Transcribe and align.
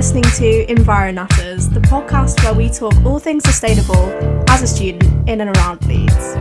listening 0.00 0.22
to 0.22 0.64
EnviroNatters, 0.74 1.70
the 1.74 1.80
podcast 1.80 2.42
where 2.42 2.54
we 2.54 2.70
talk 2.70 2.94
all 3.04 3.18
things 3.18 3.44
sustainable 3.44 3.94
as 4.48 4.62
a 4.62 4.66
student 4.66 5.28
in 5.28 5.42
and 5.42 5.54
around 5.54 5.84
Leeds. 5.86 6.36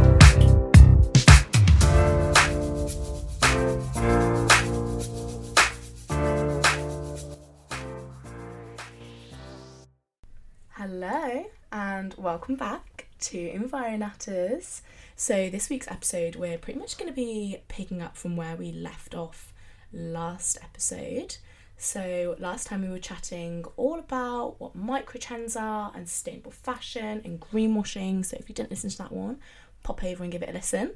Hello, 10.69 11.45
and 11.73 12.15
welcome 12.17 12.55
back 12.55 13.09
to 13.19 13.37
EnviroNatters. 13.37 14.79
So, 15.17 15.49
this 15.49 15.69
week's 15.69 15.89
episode, 15.89 16.37
we're 16.37 16.57
pretty 16.57 16.79
much 16.79 16.97
going 16.97 17.09
to 17.09 17.13
be 17.13 17.57
picking 17.67 18.01
up 18.01 18.15
from 18.15 18.37
where 18.37 18.55
we 18.55 18.71
left 18.71 19.13
off 19.13 19.51
last 19.91 20.57
episode. 20.63 21.35
So, 21.81 22.35
last 22.39 22.67
time 22.67 22.81
we 22.81 22.89
were 22.89 22.99
chatting 22.99 23.63
all 23.77 23.99
about 23.99 24.59
what 24.59 24.77
microtrends 24.77 25.59
are 25.59 25.93
and 25.95 26.09
sustainable 26.09 26.51
fashion 26.51 27.21
and 27.23 27.39
greenwashing. 27.39 28.25
So, 28.25 28.35
if 28.37 28.49
you 28.49 28.53
didn't 28.53 28.69
listen 28.69 28.89
to 28.89 28.97
that 28.97 29.13
one, 29.13 29.39
pop 29.81 30.03
over 30.03 30.21
and 30.23 30.31
give 30.31 30.43
it 30.43 30.49
a 30.49 30.51
listen. 30.53 30.91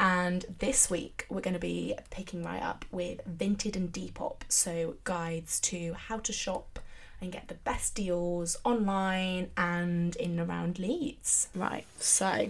And 0.00 0.44
this 0.58 0.90
week, 0.90 1.24
we're 1.30 1.40
going 1.40 1.54
to 1.54 1.60
be 1.60 1.94
picking 2.10 2.42
right 2.42 2.60
up 2.60 2.84
with 2.90 3.20
Vinted 3.28 3.76
and 3.76 3.92
Depop. 3.92 4.38
So, 4.48 4.96
guides 5.04 5.60
to 5.60 5.94
how 5.94 6.18
to 6.18 6.32
shop 6.32 6.80
and 7.20 7.30
get 7.30 7.46
the 7.46 7.54
best 7.54 7.94
deals 7.94 8.56
online 8.64 9.50
and 9.56 10.16
in 10.16 10.38
and 10.40 10.50
around 10.50 10.80
Leeds. 10.80 11.48
Right, 11.54 11.86
so 12.00 12.48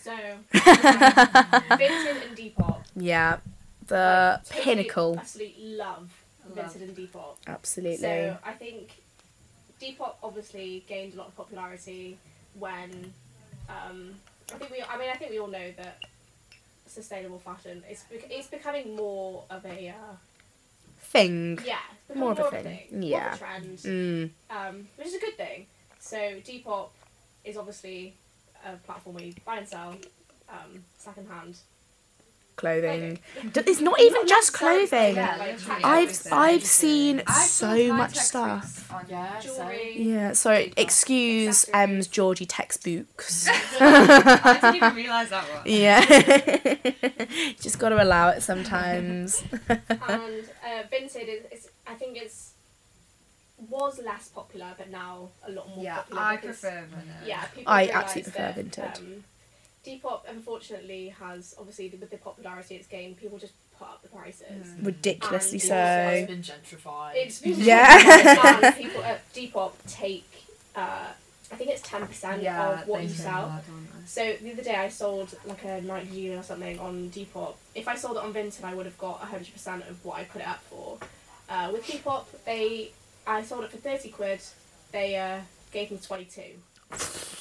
So, 0.00 0.12
Vinted 0.54 2.28
and 2.28 2.36
Depop. 2.36 2.84
yeah, 2.94 3.38
the 3.88 4.40
Totally, 4.44 4.64
pinnacle. 4.64 5.16
Absolutely 5.18 5.74
love 5.76 6.10
Vinted 6.54 6.82
and 6.82 6.96
Depop. 6.96 7.36
Absolutely. 7.46 7.96
So 7.98 8.36
I 8.44 8.52
think 8.52 9.02
Depop 9.80 10.14
obviously 10.22 10.84
gained 10.88 11.14
a 11.14 11.16
lot 11.18 11.28
of 11.28 11.36
popularity 11.36 12.16
when 12.58 13.12
um, 13.68 14.14
I 14.54 14.58
think 14.58 14.70
we. 14.70 14.82
I 14.82 14.96
mean, 14.98 15.10
I 15.12 15.16
think 15.16 15.30
we 15.30 15.38
all 15.40 15.46
know 15.48 15.70
that 15.76 15.98
sustainable 16.86 17.38
fashion 17.38 17.82
is 17.90 18.04
it's 18.10 18.46
becoming 18.48 18.96
more 18.96 19.44
of 19.50 19.64
a 19.66 19.88
uh, 19.90 19.92
Thing. 21.00 21.58
yeah 21.64 21.78
More 22.14 22.32
of 22.32 22.38
a 22.38 22.42
more 22.42 22.50
thing, 22.50 22.80
more 22.92 23.02
yeah. 23.10 23.28
of 23.32 23.34
a 23.34 23.38
trend, 23.38 23.78
Mm. 23.78 24.30
um, 24.50 24.88
which 24.96 25.06
is 25.06 25.14
a 25.14 25.20
good 25.20 25.36
thing. 25.36 25.66
So 26.00 26.16
Depop 26.16 26.88
is 27.44 27.56
obviously 27.56 28.14
a 28.66 28.76
platform 28.78 29.16
where 29.16 29.24
you 29.24 29.34
buy 29.46 29.58
and 29.58 29.68
sell 29.68 29.94
um, 30.48 30.84
secondhand 30.98 31.58
Clothing. 32.58 33.18
clothing. 33.34 33.50
D- 33.52 33.60
It's 33.70 33.80
not 33.80 33.98
even 34.00 34.20
Not 34.22 34.28
just 34.28 34.52
clothing. 34.52 35.14
Yeah, 35.14 35.36
Yeah, 35.36 35.36
like 35.38 35.84
I've 35.84 36.08
everything. 36.10 36.32
I've 36.32 36.64
seen 36.64 37.22
I've 37.26 37.34
so 37.46 37.74
seen 37.74 37.94
much 37.94 38.16
stuff. 38.16 38.92
On 38.92 39.04
Yeah, 39.08 39.32
yeah, 39.34 39.40
jewellery. 39.40 39.94
Yeah, 39.96 40.32
so 40.34 40.50
excuse 40.76 41.48
Accessories. 41.68 41.90
Em's 41.90 42.06
Georgie 42.08 42.46
textbooks. 42.46 43.48
I 43.80 44.58
didn't 44.60 44.74
even 44.76 44.94
realise 44.94 45.30
that 45.30 45.44
one. 45.44 45.62
yeah. 45.64 46.00
Just 47.60 47.78
got 47.78 47.90
to 47.90 48.02
allow 48.02 48.28
it 48.30 48.42
sometimes. 48.42 49.42
and 49.68 49.80
uh, 49.88 50.82
Vinted 50.92 51.28
is, 51.28 51.42
is 51.52 51.68
I 51.86 51.94
think 51.94 52.16
it's 52.16 52.52
was 53.68 54.00
less 54.04 54.28
popular, 54.28 54.72
but 54.78 54.88
now 54.90 55.28
a 55.46 55.50
lot 55.50 55.68
more 55.74 55.84
Yeah, 55.84 55.96
popular. 55.96 56.22
I 56.22 56.36
because- 56.36 56.60
prefer 56.60 56.84
vanilla. 56.90 57.16
Yeah, 57.26 57.44
people 57.46 57.72
I 57.72 57.88
absolutely 57.88 58.32
prefer 58.32 58.52
that, 58.52 58.56
Vinted. 58.56 58.98
Um, 58.98 59.24
Depop 59.86 60.20
unfortunately 60.28 61.08
has 61.20 61.54
obviously 61.58 61.88
with 61.88 62.10
the 62.10 62.16
popularity 62.18 62.76
it's 62.76 62.86
gained, 62.86 63.16
people 63.16 63.38
just 63.38 63.52
put 63.78 63.86
up 63.88 64.02
the 64.02 64.08
prices. 64.08 64.66
Mm. 64.66 64.86
Ridiculously 64.86 65.58
And 65.60 65.62
so. 65.62 65.76
also- 65.76 66.26
been 66.26 66.42
gentrified. 66.42 67.12
It's 67.14 67.38
been 67.42 67.54
Yeah. 67.60 68.62
and 68.64 68.76
people 68.76 69.02
at 69.04 69.32
Depop 69.32 69.72
take 69.86 70.28
uh, 70.76 71.08
I 71.50 71.56
think 71.56 71.70
it's 71.70 71.80
ten 71.82 72.06
percent 72.06 72.42
Yeah, 72.42 72.82
of 72.82 72.88
what 72.88 73.02
you 73.02 73.08
sell. 73.08 73.62
So 74.04 74.34
the 74.42 74.52
other 74.52 74.62
day 74.62 74.74
I 74.74 74.88
sold 74.90 75.34
like 75.46 75.64
a 75.64 75.80
night 75.80 76.12
jean 76.12 76.34
or 76.38 76.42
something 76.42 76.78
on 76.78 77.08
Depop. 77.10 77.54
If 77.74 77.88
I 77.88 77.94
sold 77.96 78.16
it 78.18 78.22
on 78.22 78.34
Vinted, 78.34 78.64
I 78.64 78.74
would 78.74 78.84
have 78.84 78.98
got 78.98 79.20
hundred 79.20 79.52
percent 79.54 79.84
of 79.88 80.04
what 80.04 80.18
I 80.18 80.24
put 80.24 80.42
it 80.42 80.46
up 80.48 80.60
for. 80.68 80.98
Uh, 81.48 81.70
with 81.72 81.86
Depop, 81.86 82.24
they 82.44 82.90
I 83.26 83.42
sold 83.42 83.64
it 83.64 83.70
for 83.70 83.78
thirty 83.78 84.10
quid. 84.10 84.40
They 84.92 85.16
uh, 85.16 85.40
gave 85.72 85.90
me 85.90 85.98
twenty 86.04 86.26
two. 86.26 86.52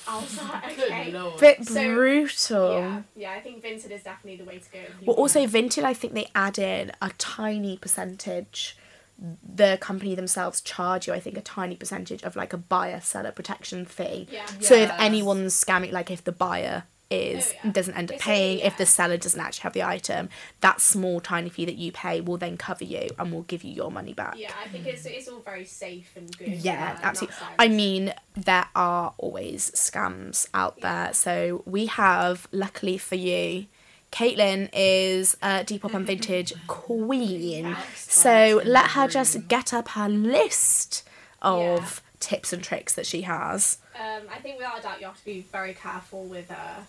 I 0.08 0.20
was 0.22 0.38
like, 0.42 0.76
Good 0.76 0.86
okay. 0.92 1.12
lord. 1.12 1.40
Bit 1.40 1.66
So, 1.68 1.94
brutal. 1.96 2.72
Yeah, 2.82 3.02
yeah. 3.16 3.32
I 3.34 3.40
think 3.42 3.64
Vinted 3.64 3.92
is 3.92 4.04
definitely 4.04 4.38
the 4.38 4.46
way 4.46 4.60
to 4.60 4.70
go. 4.72 4.80
if 4.80 4.90
you 4.90 4.94
Well, 5.06 5.16
want- 5.18 5.20
also 5.20 5.46
Vinted, 5.46 5.84
I 5.84 5.94
think 5.94 6.14
they 6.14 6.28
add 6.36 6.58
in 6.58 6.92
a 7.02 7.10
tiny 7.18 7.78
percentage. 7.78 8.78
The 9.20 9.78
company 9.82 10.14
themselves 10.14 10.62
charge 10.62 11.08
you, 11.08 11.14
I 11.14 11.20
think, 11.20 11.38
a 11.38 11.42
tiny 11.42 11.76
percentage 11.76 12.22
of 12.24 12.36
like 12.36 12.54
a 12.54 12.58
buyer 12.58 13.02
seller 13.02 13.32
protection 13.32 13.84
fee. 13.86 14.28
yeah. 14.32 14.46
So 14.62 14.76
if 14.76 14.90
Yes. 14.90 14.96
anyone's 15.00 15.54
scamming, 15.56 15.92
like 15.92 16.12
if 16.12 16.24
the 16.24 16.32
buyer 16.32 16.84
is 17.10 17.54
Oh, 17.56 17.60
yeah. 17.66 17.72
doesn't 17.72 17.94
end 17.96 18.12
up 18.12 18.20
paying, 18.20 18.60
if 18.60 18.78
the 18.78 18.86
seller 18.86 19.18
doesn't 19.18 19.40
actually 19.40 19.64
have 19.64 19.74
the 19.74 19.84
item, 19.84 20.30
that 20.62 20.82
small 20.82 21.20
tiny 21.22 21.50
fee 21.50 21.66
that 21.66 21.76
you 21.78 21.92
pay 21.92 22.20
will 22.22 22.38
then 22.38 22.58
cover 22.58 22.84
you 22.84 23.10
and 23.18 23.32
will 23.32 23.44
give 23.44 23.64
you 23.64 23.72
your 23.72 23.92
money 23.92 24.14
back. 24.14 24.36
Yeah, 24.38 24.52
I 24.64 24.68
think 24.68 24.86
it's 24.88 25.06
it's 25.06 25.28
all 25.28 25.40
very 25.40 25.66
safe 25.66 26.12
and 26.16 26.38
good. 26.38 26.50
Yeah, 26.50 26.98
absolutely. 27.02 27.38
I 27.58 27.68
mean, 27.70 28.14
there 28.36 28.66
are 28.76 29.14
always 29.18 29.72
scams 29.72 30.48
out 30.54 30.82
there. 30.82 31.14
So 31.14 31.64
we 31.66 31.86
have, 31.88 32.48
luckily 32.52 32.98
for 32.98 33.16
you, 33.16 33.68
Caitlin 34.12 34.70
is 34.74 35.36
a 35.42 35.64
Depop 35.66 35.94
and 35.94 36.08
Vinted 36.10 36.54
queen. 36.68 37.76
So 37.96 38.62
let 38.66 38.92
her 38.92 39.08
just 39.08 39.48
get 39.48 39.74
up 39.74 39.90
her 39.90 40.10
list 40.10 41.04
of 41.42 42.02
tips 42.20 42.52
and 42.52 42.64
tricks 42.64 42.94
that 42.96 43.06
she 43.06 43.22
has. 43.24 43.78
Um, 43.96 44.24
I 44.34 44.40
think 44.40 44.58
without 44.58 44.80
a 44.80 44.82
doubt, 44.82 45.00
you 45.02 45.08
have 45.08 45.18
to 45.20 45.26
be 45.26 45.42
very 45.52 45.74
careful 45.74 46.24
with 46.26 46.50
uh, 46.52 46.82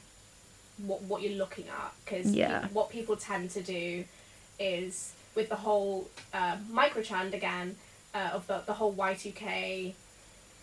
what 0.87 1.03
what 1.03 1.22
you're 1.22 1.37
looking 1.39 1.65
at 1.69 1.93
because 2.05 2.33
Yeah. 2.33 2.66
what 2.72 2.91
people 2.91 3.16
tend 3.16 3.50
to 3.50 3.62
do 3.62 4.05
is 4.59 5.12
with 5.34 5.49
the 5.49 5.56
whole 5.56 6.09
uh, 6.33 6.56
microtrend 6.72 7.33
again 7.34 7.77
uh, 8.15 8.31
of 8.34 8.47
the 8.47 8.62
the 8.66 8.72
whole 8.75 8.93
Y 8.93 9.15
two 9.15 9.33
K 9.33 9.94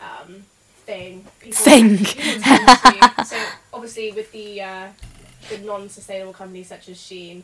um, 0.00 0.44
thing. 0.84 1.24
People 1.40 1.56
Thing. 1.58 1.98
people 1.98 2.42
tend 2.42 2.66
to, 2.68 3.24
so 3.24 3.36
obviously 3.72 4.12
with 4.12 4.30
the 4.32 4.60
uh, 4.62 4.88
the 5.48 5.58
non-sustainable 5.58 6.32
companies 6.32 6.68
such 6.68 6.88
as 6.88 6.96
Shein. 6.98 7.42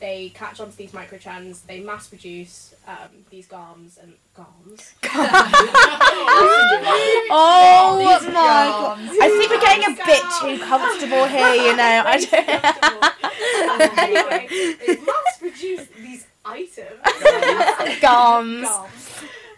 They 0.00 0.30
catch 0.30 0.60
on 0.60 0.70
to 0.70 0.76
these 0.76 0.92
microtrends. 0.92 1.66
They 1.66 1.80
mass 1.80 2.08
produce 2.08 2.74
um, 2.88 3.24
these 3.30 3.46
garms 3.46 4.02
and 4.02 4.14
garms. 4.34 4.94
Oh 7.32 7.98
These 7.98 8.28
my 8.28 8.32
god. 8.34 8.98
I 8.98 9.28
think 9.28 9.50
we're 9.50 9.60
getting 9.60 9.84
a 9.84 9.96
bit 10.04 10.22
too 10.40 10.58
comfortable 10.64 11.26
here, 11.26 11.54
you 11.66 11.76
know. 11.76 12.02
I 12.06 12.18
don't 12.18 13.98
anyway, 13.98 14.48
they 14.86 14.96
mass 14.96 15.38
produce 15.38 15.86
these 15.96 16.26
items. 16.44 17.00
Gums. 18.00 18.68
Gums. 18.68 18.98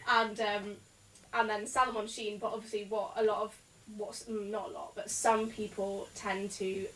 And 0.09 0.41
um, 0.41 0.77
and 1.35 1.49
then 1.49 1.67
sell 1.67 1.87
them 1.87 1.97
on 1.97 2.07
Shein. 2.07 2.39
But 2.39 2.53
obviously, 2.53 2.87
what 2.89 3.13
a 3.17 3.23
lot 3.23 3.43
of 3.43 3.57
what's 3.97 4.25
mm, 4.25 4.51
not 4.51 4.69
a 4.69 4.73
lot, 4.73 4.93
but 4.95 5.11
some 5.11 5.49
people 5.49 6.09
tend 6.15 6.51
to 6.53 6.87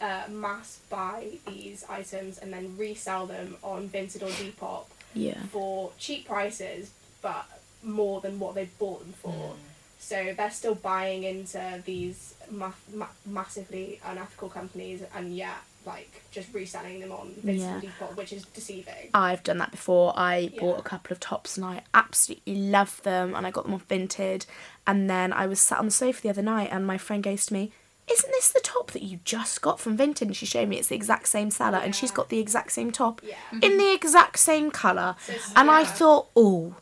uh, 0.00 0.22
mass 0.30 0.78
buy 0.90 1.26
these 1.46 1.84
items 1.88 2.38
and 2.38 2.52
then 2.52 2.76
resell 2.78 3.26
them 3.26 3.56
on 3.62 3.88
Vinted 3.88 4.22
or 4.22 4.28
Depop 4.30 4.84
Yeah. 5.14 5.42
for 5.50 5.90
cheap 5.98 6.26
prices, 6.26 6.90
but 7.22 7.46
more 7.82 8.20
than 8.20 8.38
what 8.38 8.54
they 8.54 8.68
bought 8.78 9.00
them 9.00 9.12
for. 9.14 9.54
So 10.00 10.32
they're 10.36 10.50
still 10.50 10.76
buying 10.76 11.24
into 11.24 11.82
these 11.84 12.34
ma- 12.50 12.72
ma- 12.94 13.06
massively 13.26 14.00
unethical 14.04 14.48
companies, 14.48 15.02
and 15.14 15.36
yet 15.36 15.56
like 15.86 16.22
just 16.30 16.52
reselling 16.52 17.00
them 17.00 17.10
on 17.12 17.28
Vinted 17.44 17.58
Yeah. 17.60 17.74
and 17.74 17.82
Depop, 17.82 18.14
which 18.16 18.32
is 18.32 18.44
deceiving. 18.54 19.08
I've 19.14 19.42
done 19.42 19.58
that 19.58 19.70
before. 19.70 20.12
I 20.16 20.52
bought 20.60 20.78
a 20.78 20.82
couple 20.82 21.12
of 21.14 21.20
tops 21.20 21.56
and 21.56 21.64
I 21.64 21.82
absolutely 21.94 22.56
loved 22.56 23.04
them 23.04 23.34
and 23.34 23.46
I 23.46 23.50
got 23.50 23.64
them 23.64 23.72
off 23.74 23.88
Vinted. 23.88 24.44
And 24.86 25.08
then 25.08 25.32
I 25.32 25.46
was 25.46 25.60
sat 25.60 25.78
on 25.78 25.86
the 25.86 25.90
sofa 25.90 26.20
the 26.22 26.28
other 26.28 26.42
night 26.42 26.68
and 26.70 26.86
my 26.86 26.98
friend 26.98 27.22
goes 27.22 27.46
to 27.46 27.54
me, 27.54 27.72
Isn't 28.10 28.30
this 28.32 28.50
the 28.50 28.60
top 28.60 28.90
that 28.92 29.02
you 29.02 29.20
just 29.24 29.60
got 29.62 29.78
from 29.80 29.96
Vinted? 29.98 30.22
And 30.22 30.36
she 30.36 30.46
showed 30.46 30.68
me 30.68 30.78
it's 30.78 30.88
the 30.88 30.94
exact 30.96 31.28
same 31.28 31.50
seller 31.50 31.78
and 31.78 31.94
she's 31.94 32.10
got 32.10 32.28
the 32.28 32.38
exact 32.38 32.72
same 32.72 32.90
top 32.90 33.20
Yeah. 33.22 33.34
in 33.62 33.78
the 33.78 33.92
exact 33.92 34.38
same 34.38 34.70
colour. 34.70 35.16
So 35.26 35.32
it's- 35.32 35.52
And 35.56 35.70
I 35.70 35.84
thought, 35.84 36.28
oh, 36.36 36.74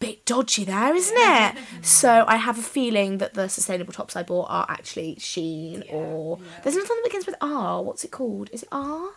bit 0.00 0.24
dodgy 0.26 0.64
there, 0.64 0.94
isn't 0.94 1.16
it? 1.16 1.54
so 1.82 2.24
I 2.26 2.36
have 2.36 2.58
a 2.58 2.62
feeling 2.62 3.18
that 3.18 3.34
the 3.34 3.48
sustainable 3.48 3.92
tops 3.92 4.16
I 4.16 4.22
bought 4.24 4.46
are 4.50 4.66
actually 4.68 5.14
Shein 5.16 5.86
Yeah. 5.86 5.92
or 5.94 6.38
Yeah. 6.40 6.46
there's 6.64 6.74
another 6.74 6.88
one 6.88 6.98
that 6.98 7.04
begins 7.04 7.26
with 7.26 7.36
R. 7.40 7.82
What's 7.82 8.02
it 8.04 8.10
called? 8.10 8.50
Is 8.52 8.62
it 8.64 8.68
R? 8.72 9.10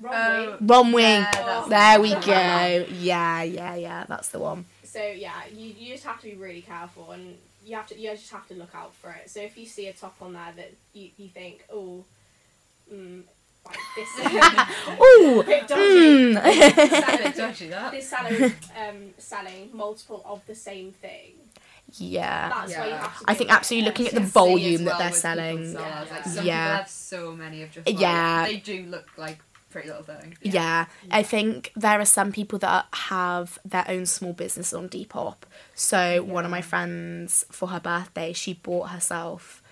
Wrong 0.00 0.12
way. 0.12 0.56
Ron 0.60 0.92
Wing. 0.92 1.04
Yeah, 1.32 1.64
there 1.68 2.00
we 2.00 2.10
go. 2.14 2.86
Yeah, 2.90 3.42
yeah, 3.42 3.74
yeah. 3.76 4.04
That's 4.08 4.28
the 4.28 4.40
one. 4.40 4.64
So 4.84 5.00
yeah, 5.00 5.32
you, 5.54 5.74
you 5.78 5.92
just 5.94 6.04
have 6.04 6.20
to 6.20 6.26
be 6.26 6.34
really 6.34 6.62
careful, 6.62 7.12
and 7.12 7.36
you 7.64 7.76
have 7.76 7.86
to 7.88 7.98
you 7.98 8.10
just 8.10 8.30
have 8.32 8.46
to 8.48 8.54
look 8.54 8.74
out 8.74 8.94
for 8.94 9.10
it. 9.10 9.30
So 9.30 9.40
if 9.40 9.56
you 9.56 9.66
see 9.66 9.86
a 9.88 9.92
top 9.92 10.16
on 10.20 10.32
there 10.34 10.52
that 10.56 10.72
you, 10.92 11.10
you 11.16 11.28
think, 11.28 11.64
oh, 11.72 12.04
mm, 12.92 13.22
like 13.64 13.76
this. 13.96 14.08
Ooh. 15.00 15.42
bit 15.44 15.68
dodgy. 15.68 16.34
Mm. 16.34 16.40
It's 16.44 17.38
actually 17.38 17.68
that. 17.70 17.92
This 17.92 18.08
seller 18.08 18.30
is 18.30 18.52
um, 18.76 19.10
selling 19.18 19.70
multiple 19.72 20.22
of 20.26 20.44
the 20.46 20.54
same 20.54 20.92
thing. 20.92 21.34
yeah. 21.98 22.48
That's 22.48 22.76
why 22.76 22.84
you 22.86 22.90
Yeah. 22.90 23.00
have 23.02 23.18
to. 23.20 23.24
I 23.28 23.34
think 23.34 23.50
it. 23.50 23.54
absolutely 23.54 23.86
looking 23.88 24.06
at 24.08 24.12
the 24.14 24.20
See 24.20 24.24
as 24.26 24.32
volume 24.32 24.84
that 24.84 24.98
they're 24.98 25.12
selling. 25.12 25.72
sellers, 25.72 26.10
Like 26.10 26.24
some 26.24 26.46
Yeah. 26.46 26.76
have 26.78 26.88
so 26.88 27.32
many 27.32 27.62
of 27.62 27.70
just 27.70 27.86
like, 27.86 28.00
Yeah. 28.00 28.46
they 28.46 28.56
do 28.56 28.84
look 28.86 29.06
like 29.16 29.38
pretty 29.72 29.88
little 29.88 30.04
thing. 30.04 30.36
Yeah. 30.42 30.86
I 31.10 31.22
think 31.22 31.72
there 31.74 32.00
are 32.00 32.04
some 32.04 32.30
people 32.30 32.58
that 32.60 32.86
have 32.92 33.58
their 33.64 33.84
own 33.88 34.06
small 34.06 34.32
business 34.32 34.72
on 34.72 34.88
Depop. 34.88 35.38
So 35.74 36.22
one 36.22 36.44
of 36.44 36.50
my 36.50 36.62
friends, 36.62 37.44
for 37.50 37.68
her 37.68 37.80
birthday, 37.80 38.32
she 38.32 38.54
bought 38.54 38.90
herself 38.90 39.62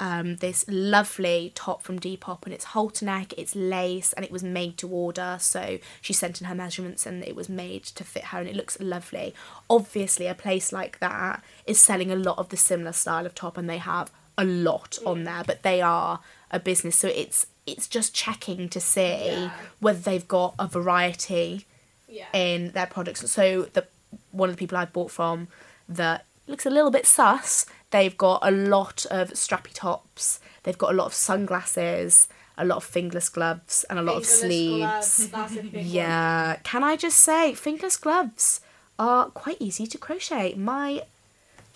um, 0.00 0.36
this 0.36 0.64
lovely 0.68 1.52
top 1.54 1.82
from 1.82 1.98
Depop, 1.98 2.44
and 2.44 2.54
it's 2.54 2.66
halter 2.66 3.04
neck, 3.04 3.34
it's 3.36 3.56
lace, 3.56 4.12
and 4.12 4.24
it 4.24 4.30
was 4.30 4.44
made 4.44 4.78
to 4.78 4.88
order. 4.88 5.38
So 5.40 5.78
she 6.00 6.12
sent 6.12 6.40
in 6.40 6.46
her 6.46 6.54
measurements, 6.54 7.04
and 7.04 7.24
it 7.24 7.34
was 7.34 7.48
made 7.48 7.82
to 7.84 8.04
fit 8.04 8.26
her, 8.26 8.38
and 8.38 8.48
it 8.48 8.54
looks 8.54 8.78
lovely. 8.80 9.34
Obviously, 9.68 10.26
a 10.26 10.34
place 10.34 10.72
like 10.72 11.00
that 11.00 11.42
is 11.66 11.80
selling 11.80 12.12
a 12.12 12.16
lot 12.16 12.38
of 12.38 12.50
the 12.50 12.56
similar 12.56 12.92
style 12.92 13.26
of 13.26 13.34
top, 13.34 13.58
and 13.58 13.68
they 13.68 13.78
have 13.78 14.12
a 14.36 14.44
lot 14.44 14.98
on 15.04 15.24
there, 15.24 15.42
but 15.44 15.64
they 15.64 15.82
are 15.82 16.20
a 16.52 16.60
business, 16.60 16.96
so 16.96 17.08
it's 17.08 17.46
it's 17.72 17.88
just 17.88 18.14
checking 18.14 18.68
to 18.70 18.80
see 18.80 19.26
Yeah. 19.32 19.50
whether 19.80 19.98
they've 19.98 20.26
got 20.28 20.54
a 20.58 20.66
variety 20.66 21.66
Yeah. 22.08 22.26
in 22.32 22.72
their 22.72 22.86
products. 22.86 23.30
So 23.30 23.62
the 23.72 23.86
one 24.32 24.48
of 24.48 24.56
the 24.56 24.58
people 24.60 24.78
I 24.78 24.84
bought 24.86 25.10
from 25.10 25.48
that 25.88 26.24
looks 26.46 26.64
a 26.66 26.70
little 26.70 26.90
bit 26.90 27.06
sus. 27.06 27.66
They've 27.90 28.16
got 28.16 28.40
a 28.42 28.50
lot 28.50 29.04
of 29.10 29.30
strappy 29.30 29.72
tops. 29.72 30.40
They've 30.62 30.78
got 30.78 30.92
a 30.92 30.94
lot 30.94 31.06
of 31.06 31.14
sunglasses, 31.14 32.28
a 32.56 32.64
lot 32.64 32.76
of 32.76 32.84
fingerless 32.84 33.28
gloves, 33.28 33.84
and 33.88 33.98
a 33.98 34.02
lot 34.02 34.16
of 34.16 34.26
sleeves. 34.26 34.78
gloves, 34.78 35.28
That's 35.30 35.54
one. 35.54 35.70
Yeah. 35.74 36.56
Can 36.64 36.82
I 36.84 36.96
just 36.96 37.18
say, 37.20 37.54
fingerless 37.54 37.96
gloves 37.96 38.60
are 38.98 39.26
quite 39.30 39.56
easy 39.60 39.86
to 39.86 39.98
crochet. 39.98 40.54
My 40.54 41.02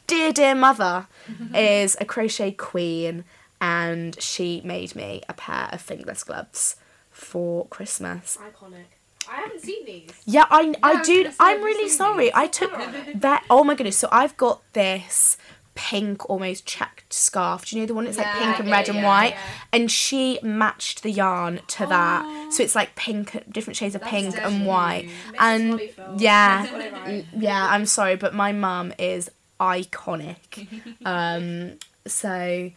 dear, 0.06 0.32
dear 0.32 0.54
mother 0.54 1.06
is 1.54 1.96
a 2.00 2.04
crochet 2.04 2.52
queen, 2.52 3.24
and 3.62 4.20
she 4.20 4.60
made 4.64 4.94
me 4.96 5.22
a 5.28 5.32
pair 5.34 5.68
of 5.72 5.80
fingerless 5.80 6.24
gloves 6.24 6.76
for 7.10 7.66
Christmas. 7.68 8.36
Iconic. 8.42 8.84
I 9.30 9.36
haven't 9.36 9.60
seen 9.62 9.86
these. 9.86 10.10
Yeah, 10.26 10.46
I, 10.50 10.74
I 10.82 10.94
I 10.94 11.02
do. 11.04 11.30
I'm 11.38 11.62
really 11.62 11.88
sorry. 11.88 12.24
these? 12.24 12.32
I 12.34 12.48
took 12.48 12.72
Colour 12.72 12.86
on 12.88 12.94
it. 12.94 13.20
that. 13.20 13.44
Oh 13.48 13.62
my 13.62 13.76
goodness! 13.76 13.96
So 13.96 14.08
I've 14.10 14.36
got 14.36 14.60
this 14.72 15.36
pink, 15.76 16.28
almost 16.28 16.66
checked 16.66 17.12
scarf. 17.12 17.64
Do 17.66 17.76
you 17.76 17.82
know 17.82 17.86
the 17.86 17.94
one 17.94 18.04
that's 18.04 18.18
like 18.18 18.26
pink 18.34 18.58
and 18.58 18.68
yeah, 18.68 18.74
red 18.74 18.88
and 18.88 19.02
white? 19.04 19.30
yeah. 19.30 19.40
And 19.72 19.90
she 19.92 20.40
matched 20.42 21.04
the 21.04 21.12
yarn 21.12 21.60
to 21.68 21.86
that, 21.86 22.52
so 22.52 22.64
it's 22.64 22.74
like 22.74 22.96
pink, 22.96 23.44
different 23.48 23.76
shades 23.76 23.94
of 23.94 24.00
That's 24.00 24.10
pink 24.10 24.36
and 24.38 24.66
white. 24.66 25.08
And 25.38 25.80
yeah, 26.18 26.66
Got 26.66 26.80
it 26.80 26.92
right. 26.92 27.24
yeah. 27.38 27.68
I'm 27.70 27.86
sorry, 27.86 28.16
but 28.16 28.34
my 28.34 28.50
mum 28.50 28.92
is 28.98 29.30
iconic. 29.60 30.66
Um, 31.06 31.78
so 32.06 32.70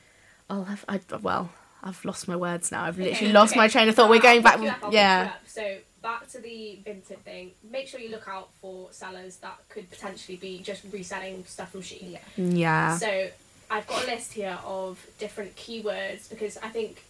I'll 0.50 0.66
have. 0.66 0.86
I 0.88 1.00
well, 1.22 1.52
I've 1.84 2.04
lost 2.06 2.28
my 2.28 2.36
words 2.36 2.72
now. 2.72 2.84
I've 2.84 2.98
literally 2.98 3.28
Okay, 3.28 3.32
lost 3.34 3.54
okay. 3.54 3.60
my 3.60 3.68
train 3.68 3.90
of 3.90 3.96
thought. 3.96 4.10
We're 4.10 4.22
going 4.22 4.42
back. 4.42 4.60
up, 4.60 4.92
Yeah. 4.92 5.34
So 5.46 5.78
back 6.02 6.28
to 6.32 6.40
the 6.40 6.80
Vinted 6.86 7.20
thing. 7.20 7.52
Make 7.70 7.88
sure 7.88 8.00
you 8.00 8.10
look 8.10 8.28
out 8.28 8.50
for 8.62 8.88
sellers 8.92 9.38
that 9.38 9.58
could 9.70 9.90
potentially 9.90 10.38
be 10.38 10.60
just 10.60 10.84
reselling 10.92 11.44
stuff 11.46 11.72
from 11.72 11.82
Shein. 11.82 12.12
Yeah. 12.14 12.20
Yeah. 12.38 12.98
So 12.98 13.30
I've 13.70 13.88
got 13.88 14.04
a 14.04 14.08
list 14.08 14.34
here 14.34 14.58
of 14.66 15.04
different 15.20 15.56
keywords 15.56 16.30
because 16.30 16.58
I 16.58 16.70
think 16.70 17.04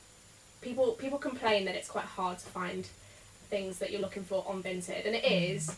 people 0.62 0.92
people 0.94 1.18
complain 1.20 1.66
that 1.66 1.76
it's 1.76 1.90
quite 1.90 2.06
hard 2.06 2.40
to 2.40 2.46
find 2.46 2.88
things 3.50 3.80
that 3.80 3.92
you're 3.92 4.02
looking 4.02 4.24
for 4.24 4.44
on 4.48 4.64
Vinted, 4.64 5.06
and 5.06 5.16
it 5.16 5.26
is. 5.26 5.76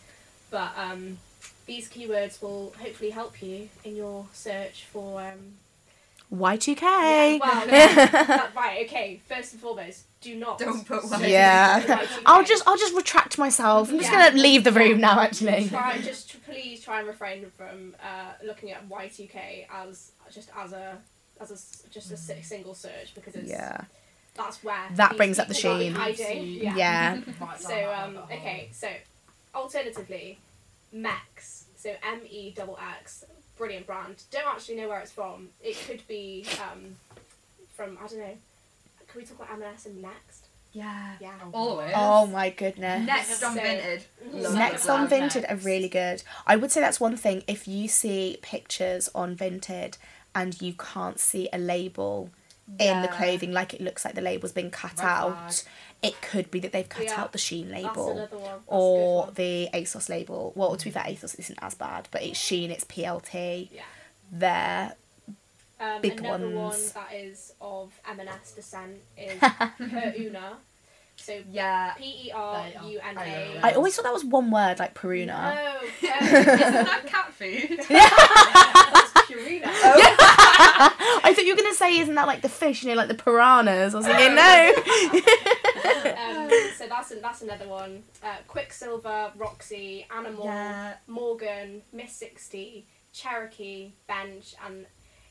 But 0.50 0.71
um, 0.77 1.18
these 1.65 1.89
keywords 1.89 2.42
will 2.42 2.74
hopefully 2.80 3.10
help 3.10 3.42
you 3.42 3.69
in 3.83 3.95
your 3.95 4.25
search 4.33 4.86
for. 4.92 5.21
Um, 5.21 5.57
Y2K. 6.33 6.81
yeah, 6.81 7.38
well, 7.39 7.68
yeah, 7.68 7.95
that- 8.06 8.51
right. 8.56 8.85
Okay. 8.85 9.21
First 9.27 9.53
and 9.53 9.62
foremost, 9.62 10.03
do 10.21 10.35
not. 10.35 10.59
Don't 10.59 10.85
put 10.85 11.03
search 11.03 11.21
Y2K. 11.21 11.29
Yeah. 11.29 11.79
for 11.79 11.88
Y2K. 11.94 12.21
I'll 12.25 12.44
just 12.44 12.63
I'll 12.68 12.77
just 12.77 12.95
retract 12.95 13.38
myself. 13.38 13.89
I'm 13.89 13.97
just 14.00 14.12
Yeah. 14.12 14.29
gonna 14.29 14.41
leave 14.41 14.63
the 14.65 14.71
room 14.74 15.00
now. 15.00 15.19
Actually. 15.19 15.69
try 15.69 15.97
just 16.00 16.29
tr- 16.31 16.38
please 16.45 16.81
try 16.81 17.00
and 17.00 17.07
refrain 17.07 17.45
from 17.57 17.95
uh, 18.03 18.33
looking 18.45 18.71
at 18.71 18.88
Y2K 18.89 19.68
as 19.74 20.12
just 20.31 20.50
as 20.57 20.74
a 20.74 20.97
as 21.39 21.51
a 21.51 21.53
s- 21.53 21.83
just 21.91 22.12
a 22.12 22.18
single 22.44 22.74
search 22.74 23.13
because 23.15 23.35
it's 23.35 23.50
Yeah. 23.50 23.81
that's 24.35 24.63
where 24.63 24.88
That 24.95 25.15
brings 25.18 25.39
up 25.39 25.47
the 25.47 25.53
people 25.53 25.71
are 25.71 25.79
Shein. 25.79 26.62
Yeah. 26.62 26.75
Yeah. 26.75 27.21
So 27.59 27.94
um 27.94 28.18
okay 28.31 28.69
so 28.74 28.89
alternatively 29.56 30.39
Mexx 30.94 31.63
so 31.77 31.91
M 32.03 32.21
E 32.29 32.51
double 32.56 32.77
X 33.00 33.24
brilliant 33.57 33.86
brand 33.88 34.24
don't 34.31 34.48
actually 34.48 34.75
know 34.75 34.88
where 34.89 35.00
it's 35.00 35.12
from 35.12 35.50
it 35.63 35.75
could 35.88 36.01
be 36.07 36.45
um 36.62 36.95
from 37.75 37.98
I 38.04 38.07
don't 38.07 38.19
know 38.19 38.38
can 39.07 39.21
we 39.21 39.25
talk 39.25 39.38
about 39.39 39.51
M&S 39.54 39.86
and 39.86 40.01
Next 40.01 40.48
Yeah. 40.74 41.13
yeah 41.19 41.33
Always. 41.54 41.94
Oh 41.95 42.27
my 42.27 42.50
goodness. 42.50 43.06
Next 43.06 43.42
on 43.44 43.56
So- 43.56 43.62
Vinted. 43.62 44.01
Next 44.54 44.86
that. 44.86 44.92
on 44.94 45.09
Next. 45.09 45.36
Vinted 45.36 45.51
are 45.51 45.56
really 45.56 45.88
good. 45.89 46.24
I 46.45 46.56
would 46.57 46.71
say 46.71 46.81
that's 46.81 47.00
one 47.00 47.15
thing. 47.18 47.44
If 47.48 47.68
you 47.68 47.88
see 47.88 48.38
pictures 48.42 49.09
on 49.15 49.36
Vinted 49.36 49.98
and 50.36 50.62
you 50.62 50.74
can't 50.74 51.19
see 51.19 51.48
a 51.53 51.57
label 51.57 52.30
in 52.79 53.01
the 53.01 53.07
clothing, 53.07 53.51
like 53.53 53.73
it 53.73 53.81
looks 53.81 54.03
like 54.05 54.15
the 54.15 54.21
label's 54.21 54.51
been 54.51 54.69
cut 54.71 54.93
Red 54.97 55.05
out, 55.05 55.53
flag. 55.53 55.73
it 56.03 56.21
could 56.21 56.51
be 56.51 56.59
that 56.59 56.71
they've 56.73 56.87
cut 56.89 57.05
Yeah. 57.05 57.21
out 57.21 57.31
the 57.31 57.37
Shein 57.37 57.71
label. 57.71 58.11
another 58.11 58.37
one 58.37 58.43
That's 58.43 58.55
a 58.55 58.59
good 58.59 58.63
Or 58.75 59.31
the 59.33 59.69
ASOS 59.73 60.09
label. 60.09 60.51
Well, 60.55 60.75
to 60.75 60.83
be 60.85 60.91
fair, 60.91 61.03
ASOS 61.03 61.35
isn't 61.39 61.59
as 61.61 61.75
bad, 61.75 62.07
but 62.11 62.21
it's 62.23 62.39
Shein, 62.39 62.69
it's 62.69 62.83
PLT. 62.83 63.69
yeah 63.71 63.81
There. 64.31 64.95
Um, 65.79 66.01
big 66.01 66.19
another 66.19 66.49
ones. 66.49 66.91
one 66.93 67.03
that 67.05 67.15
is 67.15 67.53
of 67.61 67.91
M&S 68.09 68.51
descent 68.53 68.97
is 69.15 69.39
Per 69.39 70.13
Una. 70.17 70.57
So 71.17 71.39
Yeah. 71.51 71.93
P 71.97 72.03
E 72.27 72.31
R 72.31 72.65
U 72.85 72.99
N 72.99 73.17
I 73.17 73.25
A. 73.25 73.53
know. 73.55 73.59
I 73.63 73.71
always 73.73 73.95
thought 73.95 74.03
that 74.03 74.13
was 74.13 74.25
one 74.25 74.51
word, 74.51 74.77
like 74.79 74.93
Peruna. 74.93 75.55
No, 75.55 75.87
Isn't 76.09 76.11
that 76.85 77.03
cat 77.07 77.31
food? 77.33 77.79
That's 77.89 79.11
Purina. 79.27 79.63
I 80.59 81.33
thought 81.36 81.45
you 81.45 81.56
were 81.56 81.62
gonna 81.62 81.74
say, 81.75 82.00
isn't 82.00 82.15
that 82.15 82.27
like 82.27 82.42
the 82.42 82.50
fish? 82.50 82.83
You 82.83 82.89
know, 82.89 82.95
like 82.95 83.07
the 83.07 83.13
piranhas. 83.15 83.94
I 83.94 83.98
was 83.98 84.06
thinking, 84.06 84.36
no. 84.36 84.74
um, 86.17 86.50
so 86.77 86.88
that's 86.88 87.10
that's 87.22 87.41
another 87.41 87.67
one. 87.67 88.03
Uh, 88.24 88.36
Quiksilver, 88.48 89.31
Roxy, 89.38 90.05
Animal, 90.15 90.46
Yeah. 90.46 90.93
Morgan, 91.08 91.81
Miss 91.93 92.12
Sixty, 92.13 92.86
Cherokee, 93.13 93.91
Bench, 94.08 94.55
and 94.65 94.86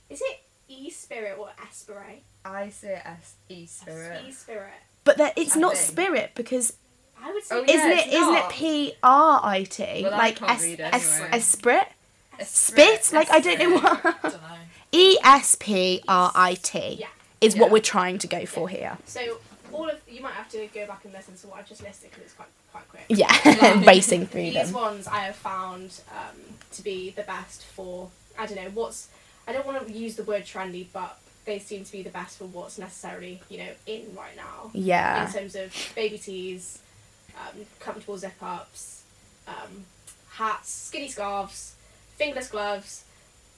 is 0.09 0.21
it 0.23 0.41
E 0.69 0.91
Spirit 0.91 1.37
or 1.39 1.51
Esprit? 1.69 2.23
I 2.45 2.69
say 2.71 3.01
S 3.05 3.35
E 3.49 3.67
Spirit. 3.67 4.23
E 4.27 4.33
Spirit. 4.33 4.71
But 5.05 5.19
that 5.19 5.35
it's 5.37 5.57
I 5.57 5.61
not 5.61 5.75
think. 5.75 5.87
spirit 5.89 6.31
because 6.35 6.77
I 7.23 7.33
would 7.33 7.45
say 7.45 7.57
Oh, 7.57 7.63
isn't 7.65 7.91
it 7.91 8.07
it's 8.07 8.15
isn't 8.15 8.35
it. 8.37 8.49
P 8.51 8.93
R 9.03 9.41
I 9.43 9.63
T 9.65 10.03
Well, 10.03 10.13
like 10.13 10.37
can't 10.37 10.51
es, 10.53 10.63
read 10.63 10.81
es, 10.81 11.15
anyway. 11.21 11.31
esprit 11.39 11.89
Esprit, 12.39 13.05
spit 13.05 13.13
like 13.17 13.31
I 13.31 13.41
don't 13.41 13.59
know 13.59 13.77
Esprit. 13.77 14.05
what 14.05 14.23
don't 14.23 14.33
know. 14.35 14.56
E 14.93 15.17
S 15.25 15.55
P 15.59 16.03
R 16.09 16.33
I 16.35 16.55
T 16.55 16.97
Yeah. 17.01 17.07
is 17.41 17.57
what 17.57 17.71
we're 17.71 17.81
trying 17.83 18.19
to 18.19 18.27
go 18.27 18.47
for 18.47 18.69
here. 18.69 18.99
So 19.07 19.39
all 19.73 19.89
of 19.89 20.01
you 20.09 20.21
might 20.23 20.35
have 20.35 20.49
to 20.51 20.67
go 20.73 20.87
back 20.87 21.05
and 21.05 21.13
listen 21.13 21.37
to 21.37 21.49
what 21.49 21.59
I've 21.59 21.69
just 21.69 21.83
listed 21.83 22.11
because 22.11 22.25
it's 22.25 22.35
quite 22.35 22.49
quite 22.73 22.89
quick. 22.89 23.05
Yeah, 23.09 23.81
racing 23.87 24.27
through 24.27 24.43
These 24.43 24.55
them. 24.55 24.73
ones 24.73 25.07
I 25.07 25.21
have 25.21 25.37
found 25.37 26.01
um, 26.11 26.37
to 26.73 26.83
be 26.83 27.11
the 27.11 27.23
best 27.23 27.65
for 27.65 28.11
I 28.39 28.47
don't 28.47 28.57
know 28.57 28.71
what's 28.75 29.09
I 29.49 29.53
don't 29.53 29.67
want 29.67 29.87
to 29.87 29.93
use 29.93 30.17
the 30.17 30.25
word 30.25 30.45
trendy, 30.45 30.87
but 30.93 31.19
they 31.45 31.59
seem 31.61 31.85
to 31.85 31.93
be 31.93 32.03
the 32.03 32.11
best 32.11 32.39
for 32.39 32.45
what's 32.47 32.79
necessarily 32.79 33.41
you 33.49 33.59
know 33.59 33.71
in 33.87 34.07
right 34.17 34.37
now 34.37 34.71
Yeah. 34.73 35.27
in 35.27 35.33
terms 35.33 35.55
of 35.55 35.75
baby 35.95 36.19
tees, 36.19 36.81
um, 37.37 37.61
comfortable 37.81 38.19
zip 38.19 38.35
ups, 38.43 39.03
um, 39.47 39.85
hats, 40.31 40.71
skinny 40.71 41.09
scarves, 41.09 41.75
fingerless 42.17 42.49
gloves, 42.49 43.05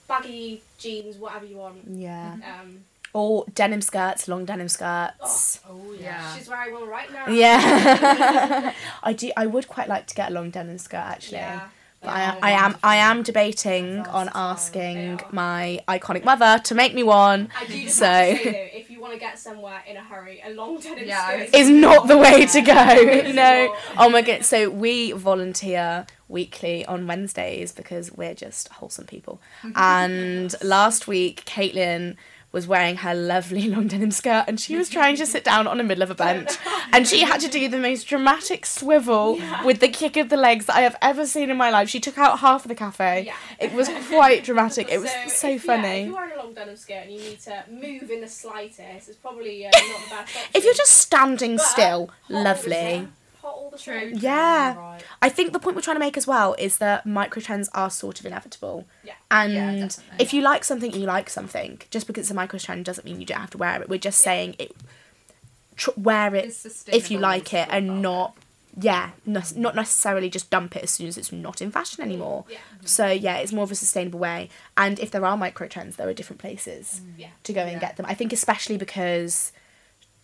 baggy 0.08 0.62
jeans, 0.78 1.16
whatever 1.16 1.44
you 1.46 1.56
want. 1.58 1.78
yeah. 1.88 2.36
Um, 2.60 2.84
Or 3.14 3.46
denim 3.54 3.80
skirts, 3.80 4.28
long 4.28 4.44
denim 4.44 4.68
skirts. 4.68 5.60
Oh 5.68 5.92
Yeah. 5.98 6.02
yeah. 6.02 6.32
which 6.32 6.42
is 6.42 6.48
where 6.48 6.58
I 6.58 6.68
right 6.96 7.10
now. 7.12 7.28
Yeah, 7.28 8.72
I 9.02 9.12
do. 9.12 9.30
I 9.36 9.46
would 9.46 9.66
quite 9.68 9.88
like 9.88 10.06
to 10.08 10.14
get 10.14 10.30
a 10.30 10.34
long 10.34 10.50
denim 10.50 10.78
skirt 10.78 10.98
actually. 11.16 11.38
Yeah. 11.38 11.68
But 12.00 12.10
I, 12.10 12.38
I 12.42 12.50
am 12.52 12.76
I 12.84 12.96
am 12.96 13.22
debating 13.24 14.06
on 14.06 14.30
asking 14.34 15.20
my 15.32 15.80
iconic 15.88 16.22
mother 16.24 16.60
to 16.64 16.74
make 16.74 16.94
me 16.94 17.02
one. 17.02 17.48
I 17.60 17.64
do 17.66 17.82
just 17.82 17.96
So- 17.98 18.04
have 18.06 18.38
to 18.38 18.44
say 18.44 18.52
though, 18.52 18.78
if 18.80 18.90
you 18.90 19.00
want 19.00 19.14
to 19.14 19.18
get 19.18 19.36
somewhere 19.38 19.82
in 19.90 19.96
a 19.96 20.02
hurry, 20.04 20.40
a 20.44 20.50
long 20.50 20.78
denim 20.78 21.08
Yeah, 21.08 21.46
skirt 21.46 21.54
is 21.60 21.68
not 21.68 22.06
the 22.06 22.16
way 22.18 22.46
to 22.46 22.60
go. 22.60 23.32
No. 23.42 23.74
Oh 23.96 24.08
my 24.10 24.22
god. 24.22 24.44
So 24.44 24.70
we 24.70 25.10
volunteer 25.12 26.06
weekly 26.28 26.84
on 26.86 27.06
Wednesdays 27.06 27.72
because 27.72 28.12
we're 28.12 28.34
just 28.34 28.68
wholesome 28.68 29.06
people. 29.06 29.40
And 29.74 30.54
last 30.62 31.06
week, 31.08 31.44
Caitlin 31.44 32.16
was 32.50 32.66
wearing 32.66 32.96
her 32.96 33.14
lovely 33.14 33.68
long 33.68 33.86
denim 33.88 34.10
skirt 34.10 34.44
and 34.48 34.58
she 34.58 34.74
was 34.74 34.88
trying 34.88 35.14
to 35.16 35.26
sit 35.26 35.44
down 35.44 35.66
on 35.66 35.76
the 35.76 35.84
middle 35.84 36.02
of 36.02 36.10
a 36.10 36.14
bench 36.14 36.50
and 36.94 37.06
she 37.06 37.20
had 37.20 37.38
to 37.42 37.48
do 37.48 37.68
the 37.68 37.76
most 37.76 38.04
dramatic 38.04 38.64
swivel 38.64 39.38
with 39.66 39.80
the 39.80 39.88
kick 39.88 40.16
of 40.16 40.30
the 40.30 40.36
legs 40.36 40.64
that 40.64 40.76
I 40.76 40.80
have 40.80 40.96
ever 41.02 41.26
seen 41.26 41.50
in 41.50 41.58
my 41.58 41.68
life. 41.70 41.90
She 41.90 42.00
took 42.00 42.16
out 42.16 42.38
half 42.38 42.64
of 42.64 42.70
the 42.70 42.74
cafe. 42.74 43.24
Yeah. 43.26 43.34
It 43.60 43.74
was 43.74 43.90
quite 44.08 44.44
dramatic. 44.44 44.88
It 44.90 44.98
was 44.98 45.10
so, 45.10 45.18
if, 45.26 45.42
Yeah, 45.42 45.50
if 45.56 45.62
funny. 45.82 46.04
you're 46.04 46.14
wearing 46.14 46.32
a 46.32 46.42
long 46.42 46.54
denim 46.54 46.76
skirt 46.76 47.02
and 47.04 47.12
you 47.12 47.20
need 47.20 47.40
to 47.40 47.64
move 47.70 48.10
in 48.10 48.22
the 48.22 48.28
slightest, 48.28 49.10
it's 49.10 49.18
probably 49.18 49.66
uh, 49.66 49.70
not 49.70 49.82
the 50.04 50.08
best 50.08 50.36
option. 50.36 50.40
if 50.54 50.64
you're 50.64 50.72
just 50.72 50.94
standing 50.96 51.56
But 51.58 51.66
still, 51.66 52.06
hot 52.06 52.10
all 52.30 52.38
the 52.38 52.44
lovely. 52.44 53.08
Time. 53.40 53.50
Hot 53.50 53.54
all 53.56 53.70
the 53.70 53.78
True. 53.78 54.10
time. 54.12 54.18
Yeah. 54.20 54.76
Right. 54.76 55.00
I 55.22 55.28
think 55.28 55.52
the 55.52 55.58
point 55.58 55.76
we're 55.76 55.82
trying 55.82 55.96
to 55.96 56.00
make 56.00 56.16
as 56.16 56.26
well 56.26 56.54
is 56.58 56.78
that 56.78 57.06
micro 57.06 57.40
trends 57.42 57.68
are 57.74 57.90
sort 57.90 58.20
of 58.20 58.26
inevitable. 58.26 58.86
Yeah. 59.04 59.14
And 59.30 59.52
Yeah, 59.52 59.72
definitely. 59.86 60.16
if 60.24 60.32
you 60.34 60.42
like 60.42 60.64
something, 60.64 60.92
you 60.92 61.06
like 61.06 61.30
something. 61.30 61.80
Just 61.90 62.06
because 62.06 62.22
it's 62.22 62.30
a 62.30 62.34
micro 62.34 62.58
trend 62.58 62.84
doesn't 62.84 63.04
mean 63.04 63.20
you 63.20 63.26
don't 63.26 63.40
have 63.40 63.50
to 63.50 63.58
wear 63.58 63.80
it. 63.82 63.88
We're 63.88 63.98
just 63.98 64.20
Yeah. 64.22 64.24
saying 64.32 64.56
it. 64.58 64.72
Tr- 65.76 65.90
wear 65.96 66.34
it 66.34 66.54
if 66.88 67.08
you 67.10 67.18
like 67.18 67.54
it 67.54 67.68
and 67.70 68.02
not 68.02 68.34
yeah 68.80 69.10
no, 69.24 69.40
not 69.56 69.74
necessarily 69.76 70.28
just 70.28 70.50
dump 70.50 70.74
it 70.76 70.82
as 70.82 70.90
soon 70.90 71.06
as 71.08 71.16
it's 71.16 71.30
not 71.32 71.60
in 71.62 71.70
fashion 71.70 72.02
anymore 72.02 72.44
Yeah. 72.48 72.58
so 72.84 73.06
yeah 73.06 73.36
it's 73.38 73.52
more 73.52 73.62
of 73.64 73.70
a 73.72 73.74
sustainable 73.76 74.18
way 74.20 74.50
and 74.76 74.98
if 75.00 75.10
there 75.12 75.24
are 75.24 75.36
micro 75.36 75.66
trends 75.68 75.96
there 75.96 76.06
are 76.08 76.12
different 76.12 76.40
places 76.40 77.00
Yeah. 77.16 77.28
to 77.44 77.52
go 77.52 77.62
and 77.62 77.72
Yeah. 77.72 77.78
get 77.78 77.96
them 77.96 78.06
i 78.08 78.14
think 78.14 78.32
especially 78.32 78.76
because 78.76 79.52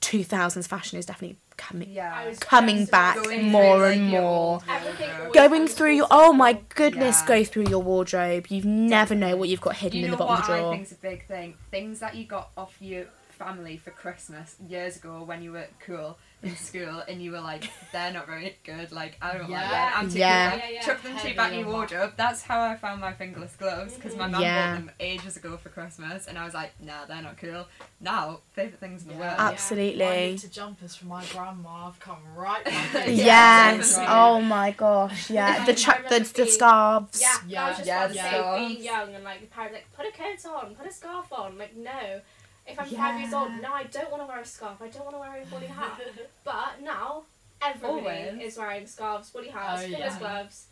2000s 0.00 0.66
fashion 0.68 0.98
is 0.98 1.06
definitely 1.06 1.36
coming 1.56 1.90
Yeah. 1.90 2.32
coming 2.40 2.84
back 2.86 3.16
about 3.16 3.24
to 3.24 3.28
Going 3.30 3.40
say, 3.44 3.48
more 3.50 3.86
and 3.88 4.08
more 4.08 4.20
old 4.22 4.64
Everything 4.68 5.08
wardrobe. 5.08 5.20
always 5.20 5.34
going 5.50 5.68
through 5.68 5.92
your 5.92 6.06
oh 6.10 6.32
my 6.32 6.52
goodness 6.74 7.20
Yeah. 7.22 7.26
go 7.28 7.44
through 7.44 7.66
your 7.68 7.82
wardrobe 7.82 8.46
you 8.48 8.62
never 8.62 9.14
know 9.14 9.36
what 9.36 9.48
you've 9.48 9.60
got 9.60 9.76
hidden 9.76 10.00
You 10.00 10.04
in 10.06 10.10
the 10.12 10.16
bottom 10.16 10.34
what 10.34 10.50
of 10.50 10.56
the 10.62 10.68
I 10.68 10.76
think's 10.76 10.92
a 10.92 10.96
big 10.96 11.26
thing? 11.26 11.54
Things 11.70 12.00
that 12.00 12.14
you 12.14 12.24
got 12.24 12.50
off 12.56 12.74
your 12.80 13.06
family 13.30 13.76
for 13.76 13.90
Christmas 13.90 14.56
years 14.68 14.96
ago 14.96 15.22
when 15.24 15.42
you 15.42 15.52
were 15.52 15.66
cool 15.84 16.16
in 16.44 16.56
school 16.56 17.02
and 17.08 17.20
you 17.22 17.32
were 17.32 17.40
like, 17.40 17.70
they're 17.92 18.12
not 18.12 18.26
very 18.26 18.56
good, 18.64 18.92
like, 18.92 19.16
I 19.22 19.32
don't 19.32 19.50
like 19.50 19.50
Yeah. 19.50 19.70
them. 19.70 19.92
I'm 19.96 20.10
too 20.10 20.18
Yeah. 20.18 20.50
cool. 20.50 20.58
Yeah, 20.60 20.68
yeah. 20.70 20.80
Chuck 20.82 21.02
them 21.02 21.12
to 21.12 21.18
Heavy 21.18 21.34
back 21.34 21.48
in 21.52 21.54
on 21.54 21.60
your 21.60 21.68
that. 21.70 21.74
wardrobe. 21.76 22.12
That's 22.16 22.42
how 22.42 22.60
I 22.60 22.76
found 22.76 23.00
my 23.00 23.12
fingerless 23.12 23.56
gloves 23.56 23.94
because 23.94 24.14
my 24.16 24.26
mum 24.26 24.42
Yeah. 24.42 24.72
bought 24.72 24.74
them 24.80 24.90
ages 25.00 25.36
ago 25.36 25.56
for 25.56 25.68
Christmas 25.70 26.26
and 26.26 26.38
I 26.38 26.44
was 26.44 26.54
like, 26.54 26.72
nah, 26.80 27.04
they're 27.06 27.22
not 27.22 27.36
cool. 27.38 27.66
Now, 28.00 28.40
favourite 28.52 28.78
things 28.80 29.02
in 29.02 29.08
the 29.08 29.14
Yeah. 29.14 29.20
world. 29.20 29.34
Ab- 29.40 29.52
absolutely 29.54 30.04
Winter 30.06 30.48
jumpers 30.48 30.94
from 30.96 31.08
my 31.08 31.24
grandma 31.26 31.86
have 31.86 31.98
come 32.00 32.18
right 32.36 32.64
back. 32.64 33.06
yes 33.08 33.96
oh 33.98 34.40
my 34.40 34.70
gosh 34.72 35.30
yeah 35.30 35.64
the 35.64 35.74
cha- 35.74 35.92
the, 35.98 36.02
remember 36.04 36.28
the 36.28 36.34
being- 36.44 36.48
scarves 36.50 37.20
Yeah, 37.20 37.36
Yeah. 37.46 37.64
I 37.64 37.68
was 37.68 37.76
just 37.78 37.86
Yeah, 37.86 38.04
about 38.04 38.12
to 38.14 38.18
say, 38.18 38.68
being 38.74 38.82
young 38.84 39.14
and 39.14 39.24
like 39.24 39.40
the 39.40 39.46
parents 39.46 39.74
like, 39.74 39.92
put 39.96 40.06
a 40.06 40.12
coat 40.12 40.50
on, 40.64 40.74
put 40.74 40.86
a 40.86 40.92
scarf 40.92 41.32
on. 41.32 41.58
Like, 41.58 41.74
no. 41.76 42.20
If 42.66 42.80
I'm 42.80 42.86
five 42.86 43.20
years 43.20 43.32
old, 43.34 43.50
Yeah. 43.50 43.60
no, 43.60 43.72
I 43.72 43.84
don't 43.84 44.10
want 44.10 44.22
to 44.22 44.26
wear 44.26 44.40
a 44.40 44.44
scarf. 44.44 44.78
I 44.80 44.88
don't 44.88 45.04
want 45.04 45.16
to 45.16 45.20
wear 45.20 45.42
a 45.42 45.44
woolly 45.54 45.66
hat. 45.66 46.00
But 46.44 46.80
now, 46.82 47.24
everybody 47.62 47.92
Always. 48.38 48.52
is 48.52 48.58
wearing 48.58 48.86
scarves, 48.86 49.32
woolly 49.34 49.48
hats, 49.48 49.82
Oh, 49.82 49.86
finless 49.86 49.98
yeah. 49.98 50.18
gloves, 50.18 50.66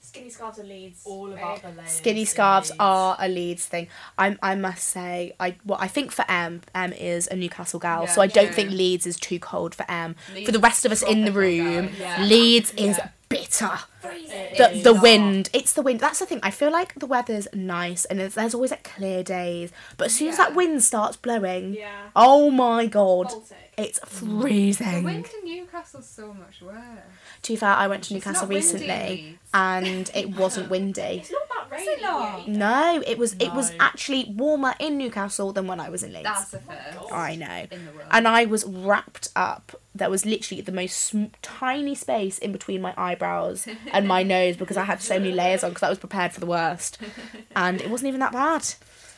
skinny 0.00 0.30
scarves 0.30 0.58
and 0.58 0.68
leads. 0.68 1.02
All 1.04 1.28
babe. 1.28 1.38
about 1.38 1.62
the 1.62 1.68
layers. 1.70 1.90
skinny 1.90 2.24
scarves 2.24 2.70
leads. 2.70 2.80
are 2.80 3.16
a 3.20 3.28
Leeds 3.28 3.66
thing. 3.66 3.88
I 4.18 4.36
I 4.42 4.54
must 4.56 4.84
say 4.88 5.34
I 5.38 5.56
what 5.64 5.80
I 5.80 5.86
think 5.88 6.10
for 6.12 6.24
M 6.28 6.62
M 6.74 6.92
is 6.92 7.26
a 7.28 7.36
Newcastle 7.36 7.78
gal, 7.80 8.02
Yeah, 8.04 8.10
so 8.12 8.20
I 8.22 8.26
don't 8.26 8.52
think 8.54 8.70
Leeds 8.70 9.06
is 9.06 9.16
too 9.18 9.38
cold 9.38 9.74
for 9.74 9.88
M. 9.90 10.16
Leeds 10.34 10.46
for 10.46 10.52
the 10.52 10.58
rest 10.60 10.84
of 10.84 10.90
us 10.92 11.02
in 11.02 11.24
the 11.24 11.32
room, 11.32 11.86
guys. 11.88 11.98
Yeah. 11.98 12.22
Leeds 12.24 12.72
is 12.76 12.98
Yeah. 12.98 13.08
Bitter. 13.28 13.78
It 14.04 14.82
The 14.84 14.92
the 14.92 15.00
wind, 15.00 15.50
it's 15.52 15.72
the 15.72 15.82
wind. 15.82 16.00
That's 16.00 16.18
the 16.20 16.26
thing. 16.26 16.40
I 16.42 16.50
feel 16.50 16.70
like 16.70 16.94
the 16.94 17.06
weather's 17.06 17.48
nice 17.52 18.04
and 18.04 18.18
there's, 18.20 18.34
there's 18.34 18.54
always 18.54 18.70
like 18.70 18.84
clear 18.84 19.22
days, 19.22 19.72
but 19.96 20.06
as 20.06 20.14
soon 20.14 20.28
as 20.28 20.36
that 20.36 20.54
wind 20.54 20.82
starts 20.82 21.16
blowing, 21.16 21.74
Yeah. 21.74 22.08
oh 22.14 22.50
my 22.50 22.86
god, 22.86 23.28
Baltic. 23.28 23.65
It's 23.78 23.98
mm. 23.98 24.02
The 24.02 24.06
freezing. 24.08 25.04
wind 25.04 25.28
in 25.42 25.50
Newcastle's 25.56 26.08
so 26.08 26.32
much 26.32 26.62
worse. 26.62 26.76
To 27.42 27.52
be 27.52 27.56
fair, 27.56 27.70
I 27.70 27.86
went 27.88 28.04
to 28.04 28.14
It's 28.14 28.24
Newcastle 28.26 28.46
not 28.46 28.48
windy, 28.48 28.64
recently 28.66 28.88
Leeds. 28.88 29.38
and 29.54 30.10
it 30.14 30.34
wasn't 30.36 30.70
windy. 30.70 31.00
It's 31.02 31.30
not 31.30 31.42
that 31.48 31.76
rainy. 31.76 31.90
it 31.92 32.02
not? 32.02 32.48
No, 32.48 33.02
it 33.06 33.18
was 33.18 33.34
it 33.38 33.52
was 33.52 33.72
actually 33.78 34.32
warmer 34.36 34.74
in 34.80 34.96
Newcastle 34.96 35.52
than 35.52 35.66
when 35.66 35.78
I 35.80 35.90
was 35.90 36.02
in 36.02 36.12
Leeds. 36.12 36.24
That's 36.24 36.50
the 36.50 36.58
first 36.60 36.98
God. 36.98 37.12
I 37.12 37.34
know. 37.36 37.66
in 37.70 37.84
the 37.84 37.92
world. 37.92 38.08
And 38.10 38.26
I 38.26 38.46
was 38.46 38.64
wrapped 38.64 39.28
up. 39.36 39.78
There 39.94 40.10
was 40.10 40.24
literally 40.24 40.60
the 40.62 40.72
most 40.72 40.96
sm- 40.96 41.24
tiny 41.42 41.94
space 41.94 42.38
in 42.38 42.52
between 42.52 42.80
my 42.80 42.94
eyebrows 42.96 43.66
and 43.92 44.08
my 44.08 44.22
nose 44.36 44.56
because 44.56 44.76
I 44.76 44.84
had 44.84 45.00
so 45.02 45.18
many 45.18 45.32
layers 45.32 45.62
on 45.64 45.70
because 45.70 45.82
I 45.82 45.88
was 45.90 45.98
prepared 45.98 46.32
for 46.32 46.40
the 46.40 46.46
worst. 46.46 46.98
And 47.54 47.80
it 47.80 47.88
wasn't 47.90 48.08
even 48.08 48.20
that 48.20 48.32
bad. 48.32 48.66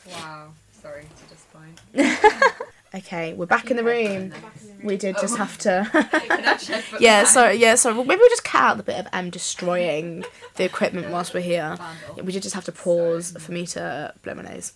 Wow. 0.09 0.51
Sorry 0.81 1.03
to 1.03 1.35
disappoint. 1.35 2.55
Okay, 2.93 3.33
we're 3.33 3.45
back 3.45 3.69
in 3.69 3.77
the 3.77 3.83
room. 3.83 4.29
Back 4.29 4.41
in 4.61 4.67
the 4.67 4.73
room. 4.73 4.85
We 4.85 4.97
did 4.97 5.15
just 5.21 5.35
Oh. 5.35 5.37
have 5.37 5.57
to. 5.59 5.87
Can 5.91 6.45
I 6.45 6.55
check 6.57 6.83
for 6.85 6.97
yeah, 6.99 7.23
sorry. 7.23 7.55
Yeah, 7.55 7.75
sorry. 7.75 7.95
Well, 7.95 8.05
maybe 8.05 8.19
we'll 8.19 8.29
just 8.29 8.43
cut 8.43 8.61
out 8.61 8.77
the 8.77 8.83
bit 8.83 8.97
of 8.99 9.07
M 9.13 9.29
destroying 9.29 10.25
the 10.55 10.63
equipment 10.63 11.09
whilst 11.11 11.33
we're 11.33 11.41
here. 11.41 11.75
Vandal. 11.77 12.25
We 12.25 12.31
did 12.31 12.41
just 12.41 12.55
have 12.55 12.65
to 12.65 12.71
pause 12.71 13.35
for 13.39 13.51
me 13.51 13.67
to 13.67 14.13
blow 14.23 14.33
my 14.33 14.41
nose. 14.43 14.73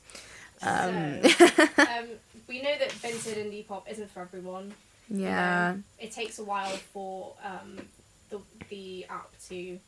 Um, 0.62 1.22
So, 1.24 1.46
um, 1.79 2.05
we 2.48 2.62
know 2.62 2.77
that 2.77 2.89
Vinted 2.91 3.41
and 3.41 3.51
Depop 3.51 3.89
isn't 3.89 4.12
for 4.12 4.22
everyone. 4.22 4.74
yeah. 5.10 5.72
know. 5.74 5.84
It 6.00 6.12
takes 6.12 6.38
a 6.38 6.43
while 6.43 6.70
for 6.93 7.34
um, 7.43 7.79
the, 8.29 8.39
the 8.70 9.05
app 9.10 9.32
to 9.50 9.79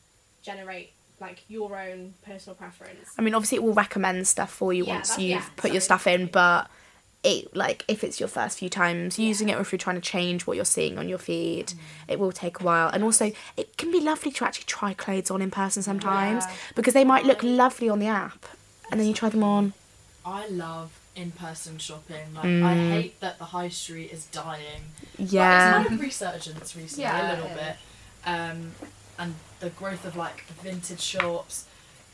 generate 0.42 0.92
like 1.20 1.44
your 1.48 1.78
own 1.78 2.12
personal 2.24 2.56
preference. 2.56 3.10
I 3.18 3.22
mean, 3.22 3.34
obviously, 3.34 3.56
it 3.56 3.62
will 3.62 3.72
recommend 3.72 4.26
stuff 4.26 4.50
for 4.50 4.72
you 4.72 4.84
Yeah, 4.84 4.94
once 4.96 5.16
you've 5.16 5.28
yeah, 5.30 5.44
put 5.56 5.70
your 5.72 5.80
stuff 5.80 6.06
in, 6.08 6.26
but 6.26 6.68
it 7.24 7.56
like 7.56 7.84
if 7.88 8.04
it's 8.04 8.20
your 8.20 8.28
first 8.28 8.58
few 8.58 8.68
times 8.68 9.18
using 9.18 9.48
it, 9.48 9.56
or 9.56 9.60
if 9.60 9.72
you're 9.72 9.78
trying 9.78 9.96
to 9.96 10.02
change 10.02 10.46
what 10.46 10.56
you're 10.56 10.64
seeing 10.64 10.98
on 10.98 11.08
your 11.08 11.18
feed, 11.18 11.68
Mm. 11.68 11.74
it 12.08 12.18
will 12.20 12.32
take 12.32 12.60
a 12.60 12.62
while. 12.64 12.88
And 12.88 13.02
also, 13.02 13.32
it 13.56 13.76
can 13.76 13.90
be 13.90 14.00
lovely 14.00 14.30
to 14.32 14.44
actually 14.44 14.64
try 14.66 14.94
clothes 14.94 15.30
on 15.30 15.42
in 15.42 15.50
person 15.50 15.82
sometimes 15.82 16.44
Yeah. 16.44 16.54
because 16.74 16.94
they 16.94 17.04
might 17.04 17.24
look 17.24 17.42
lovely 17.42 17.88
on 17.88 17.98
the 17.98 18.06
app, 18.06 18.46
and 18.90 19.00
then 19.00 19.06
you 19.08 19.14
try 19.14 19.28
them 19.28 19.42
on. 19.42 19.72
I 20.24 20.46
love 20.48 20.90
in-person 21.16 21.78
shopping. 21.78 22.34
Like 22.34 22.44
Mm. 22.44 22.62
I 22.64 22.74
hate 22.92 23.20
that 23.20 23.38
the 23.38 23.46
high 23.46 23.70
street 23.70 24.10
is 24.12 24.26
dying. 24.26 24.82
But 25.16 25.26
Yeah, 25.32 25.80
it's 25.80 25.88
had 25.88 25.98
a 25.98 26.02
resurgence 26.02 26.76
recently 26.76 27.04
Yeah, 27.04 27.28
a 27.28 27.34
little 27.34 27.50
it 27.50 27.54
bit, 27.56 27.76
um, 28.26 28.72
and 29.18 29.34
the 29.60 29.70
growth 29.70 30.04
of 30.04 30.14
like 30.14 30.44
vintage 30.62 31.00
shops, 31.00 31.64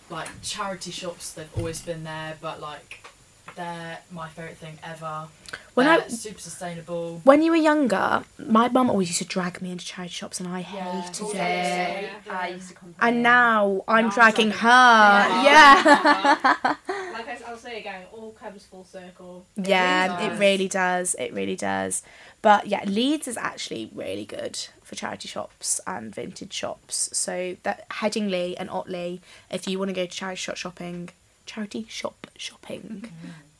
like 0.09 0.29
charity 0.43 0.91
shops. 0.93 1.33
They've 1.33 1.49
always 1.57 1.81
been 1.83 2.05
there, 2.05 2.37
but 2.41 2.61
like 2.61 3.09
they're 3.55 3.99
my 4.11 4.29
favorite 4.29 4.57
thing 4.59 4.79
ever. 4.85 5.27
When 5.75 5.87
They're 5.87 6.03
I- 6.05 6.09
super 6.09 6.39
sustainable. 6.41 7.21
when 7.25 7.43
you 7.43 7.51
were 7.51 7.57
younger, 7.57 8.25
my 8.39 8.69
mum 8.69 8.91
always 8.91 9.09
used 9.09 9.19
to 9.23 9.25
drag 9.27 9.63
me 9.63 9.71
into 9.71 9.85
charity 9.87 10.13
shops, 10.13 10.39
and 10.41 10.49
I 10.49 10.61
Yeah. 10.61 11.03
hated 11.03 11.35
Yeah. 11.35 11.47
it. 11.47 12.11
Yeah. 12.27 12.39
I 12.39 12.49
used 12.49 12.69
to 12.69 12.75
complain. 12.75 12.97
And 13.15 13.23
now 13.23 13.83
I'm 13.89 14.05
Now 14.05 14.09
I'm 14.09 14.15
dragging 14.15 14.51
dragging- 14.51 14.59
her. 14.59 15.43
Yeah. 15.45 15.83
yeah. 15.85 16.75
Like 17.13 17.29
I, 17.29 17.39
I'll 17.47 17.57
say 17.59 17.79
again, 17.79 18.03
all 18.13 18.33
comes 18.33 18.65
full 18.65 18.85
circle. 18.85 19.47
Yeah, 19.57 20.17
really 20.19 20.35
it 20.35 20.39
really 20.39 20.69
does. 20.69 21.15
It 21.19 21.33
really 21.33 21.57
does. 21.57 22.03
But 22.41 22.67
yeah, 22.67 22.85
Leeds 22.85 23.29
is 23.29 23.37
actually 23.37 23.91
really 23.95 24.25
good 24.25 24.59
for 24.83 24.95
charity 24.97 25.29
shops 25.29 25.81
and 25.87 26.13
vintage 26.15 26.53
shops. 26.53 27.11
So 27.13 27.57
that 27.63 27.89
Headingley 27.91 28.55
and 28.59 28.69
Otley, 28.71 29.21
if 29.51 29.69
you 29.69 29.79
want 29.79 29.91
to 29.91 29.95
go 29.95 30.07
to 30.07 30.11
charity 30.11 30.37
shop 30.39 30.57
shopping, 30.57 31.11
charity 31.47 31.87
shop 31.89 32.27
shopping, 32.37 33.13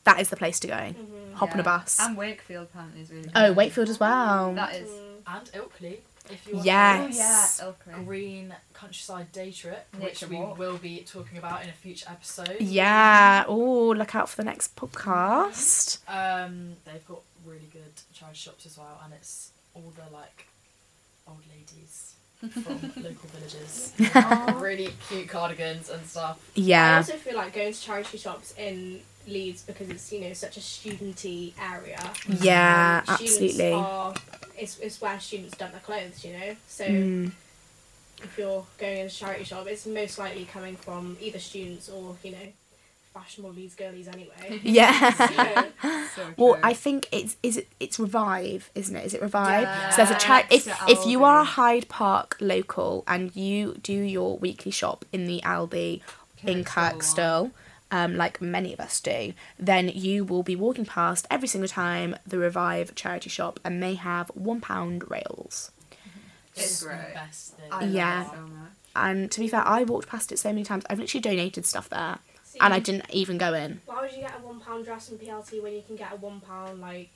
that 0.03 0.19
is 0.19 0.29
the 0.29 0.35
place 0.35 0.59
to 0.61 0.67
go. 0.67 0.73
Mhm. 0.75 1.33
Hop 1.35 1.51
on 1.53 1.59
a 1.59 1.63
bus. 1.63 1.99
And 1.99 2.15
Wakefield 2.17 2.67
apparently 2.71 3.01
is 3.01 3.09
really 3.09 3.23
good. 3.23 3.31
Oh, 3.35 3.53
Wakefield 3.53 3.89
as 3.89 3.99
well. 3.99 4.53
That 4.53 4.75
is. 4.75 4.89
Mm. 4.89 5.09
And 5.25 5.45
Ilkley, 5.53 5.97
if 6.29 6.45
you 6.47 6.53
want 6.55 6.65
Yes. 6.65 7.59
Oh 7.61 7.65
yeah, 7.65 7.69
a 7.69 7.73
Ilkley. 7.99 8.05
green 8.05 8.55
countryside 8.73 9.31
day 9.31 9.51
trip, 9.51 9.87
Nature 9.93 10.03
which 10.05 10.23
we 10.29 10.35
walk. 10.37 10.57
will 10.57 10.77
be 10.77 10.99
talking 10.99 11.37
about 11.37 11.63
in 11.63 11.69
a 11.69 11.73
future 11.73 12.05
episode. 12.09 12.57
Yeah. 12.59 13.45
Oh, 13.47 13.89
look 13.91 14.13
out 14.15 14.29
for 14.29 14.35
the 14.37 14.43
next 14.43 14.75
podcast. 14.75 15.99
Um, 16.07 16.75
they've 16.85 17.05
got 17.07 17.21
really 17.45 17.69
good 17.71 17.93
charity 18.13 18.37
shops 18.37 18.65
as 18.65 18.77
well, 18.77 18.99
and 19.03 19.13
it's 19.13 19.51
all 19.73 19.91
the 19.95 20.13
like 20.15 20.47
old 21.27 21.41
ladies 21.49 22.13
from 22.49 22.91
local 23.03 23.29
villages. 23.33 23.93
Really 24.61 24.89
cute 25.09 25.27
cardigans 25.27 25.89
and 25.89 26.05
stuff. 26.05 26.39
Yeah. 26.55 26.93
I 26.93 26.97
also 26.97 27.13
feel 27.13 27.35
like 27.35 27.53
going 27.53 27.73
to 27.73 27.79
charity 27.81 28.17
shops 28.17 28.53
in 28.57 29.01
Leeds 29.27 29.61
because 29.63 29.89
it's 29.89 30.11
you 30.11 30.21
know 30.21 30.33
such 30.33 30.57
a 30.57 30.59
studenty 30.59 31.53
area. 31.61 31.99
Yeah, 32.41 33.03
Um, 33.07 33.13
absolutely. 33.15 33.73
Are, 33.73 34.13
it's, 34.57 34.77
it's 34.79 35.01
where 35.01 35.19
students 35.19 35.57
dump 35.57 35.71
their 35.71 35.81
clothes, 35.81 36.23
you 36.25 36.33
know. 36.33 36.55
So 36.67 36.85
Mm. 36.85 37.31
if 38.21 38.37
you're 38.37 38.65
going 38.77 38.97
in 38.99 39.05
a 39.07 39.09
charity 39.09 39.43
shop, 39.43 39.67
it's 39.67 39.85
most 39.85 40.17
likely 40.19 40.45
coming 40.45 40.75
from 40.77 41.17
either 41.21 41.39
students 41.39 41.89
or 41.89 42.15
you 42.23 42.31
know 42.31 42.47
fashionable 43.13 43.53
Leeds 43.53 43.75
girlies 43.75 44.07
anyway. 44.07 44.59
Yeah. 44.63 45.11
So, 45.13 46.03
So 46.15 46.33
Well. 46.37 46.59
I 46.63 46.73
think 46.73 47.07
it's 47.11 47.37
is 47.43 47.57
it 47.57 47.67
it's 47.79 47.99
Revive, 47.99 48.69
isn't 48.75 48.95
it? 48.95 49.05
Is 49.05 49.13
it 49.13 49.21
Revive? 49.21 49.63
Yeah. 49.63 49.89
So 49.91 49.97
there's 49.97 50.11
a 50.11 50.19
charity. 50.19 50.55
If 50.55 50.67
Next 50.67 50.79
to 50.85 50.91
if 50.91 51.05
you 51.05 51.23
are 51.23 51.41
a 51.41 51.43
Hyde 51.45 51.87
Park 51.89 52.37
local 52.39 53.03
and 53.07 53.35
you 53.35 53.75
do 53.81 53.93
your 53.93 54.37
weekly 54.37 54.71
shop 54.71 55.05
in 55.11 55.25
the 55.25 55.41
Aldi 55.41 56.01
in 56.43 56.63
Kirkstall 56.63 56.97
Kirkstall, 56.99 57.51
um, 57.91 58.15
like 58.17 58.41
many 58.41 58.73
of 58.73 58.79
us 58.79 58.99
do, 58.99 59.33
then 59.59 59.87
you 59.89 60.25
will 60.25 60.43
be 60.43 60.55
walking 60.55 60.85
past 60.85 61.27
every 61.29 61.47
single 61.47 61.67
time 61.67 62.15
the 62.25 62.37
Revive 62.39 62.95
charity 62.95 63.29
shop 63.29 63.59
and 63.63 63.81
they 63.83 63.93
have 63.95 64.27
one 64.35 64.59
pound 64.61 65.09
rails. 65.09 65.71
It's 66.55 66.81
the 66.81 66.87
great. 66.89 67.13
best 67.13 67.55
thing. 67.57 67.65
I 67.71 67.81
love 67.81 67.91
Yeah. 67.91 68.21
it 68.23 68.27
so 68.31 68.41
much. 68.41 68.71
And 68.95 69.31
to 69.31 69.39
be 69.39 69.47
fair, 69.47 69.65
I 69.67 69.83
walked 69.83 70.07
past 70.07 70.31
it 70.31 70.37
so 70.37 70.49
many 70.49 70.63
times. 70.63 70.83
I've 70.89 70.99
literally 70.99 71.21
donated 71.21 71.65
stuff 71.65 71.89
there, 71.89 72.19
See, 72.53 72.59
and 72.61 72.73
I 72.73 72.79
didn't 72.79 73.05
even 73.11 73.37
go 73.39 73.53
in. 73.55 73.81
Why 73.87 74.01
would 74.01 74.11
you 74.11 74.19
get 74.21 74.35
a 74.37 74.45
one 74.45 74.59
pound 74.59 74.85
dress 74.85 75.09
from 75.09 75.17
PLT 75.17 75.61
when 75.63 75.73
you 75.73 75.81
can 75.81 75.95
get 75.95 76.11
a 76.13 76.15
one 76.17 76.39
pound 76.39 76.79
like 76.81 77.09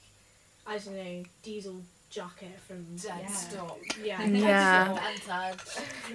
I 0.66 0.78
don't 0.80 0.96
know 0.96 1.24
diesel 1.44 1.82
jacket 2.10 2.60
from 2.68 2.84
Dead 2.96 3.20
Yeah. 3.22 3.28
stop. 3.28 3.80
yeah 4.04 4.24
Yeah. 4.26 4.98
And 5.08 5.22
tagged. 5.22 5.62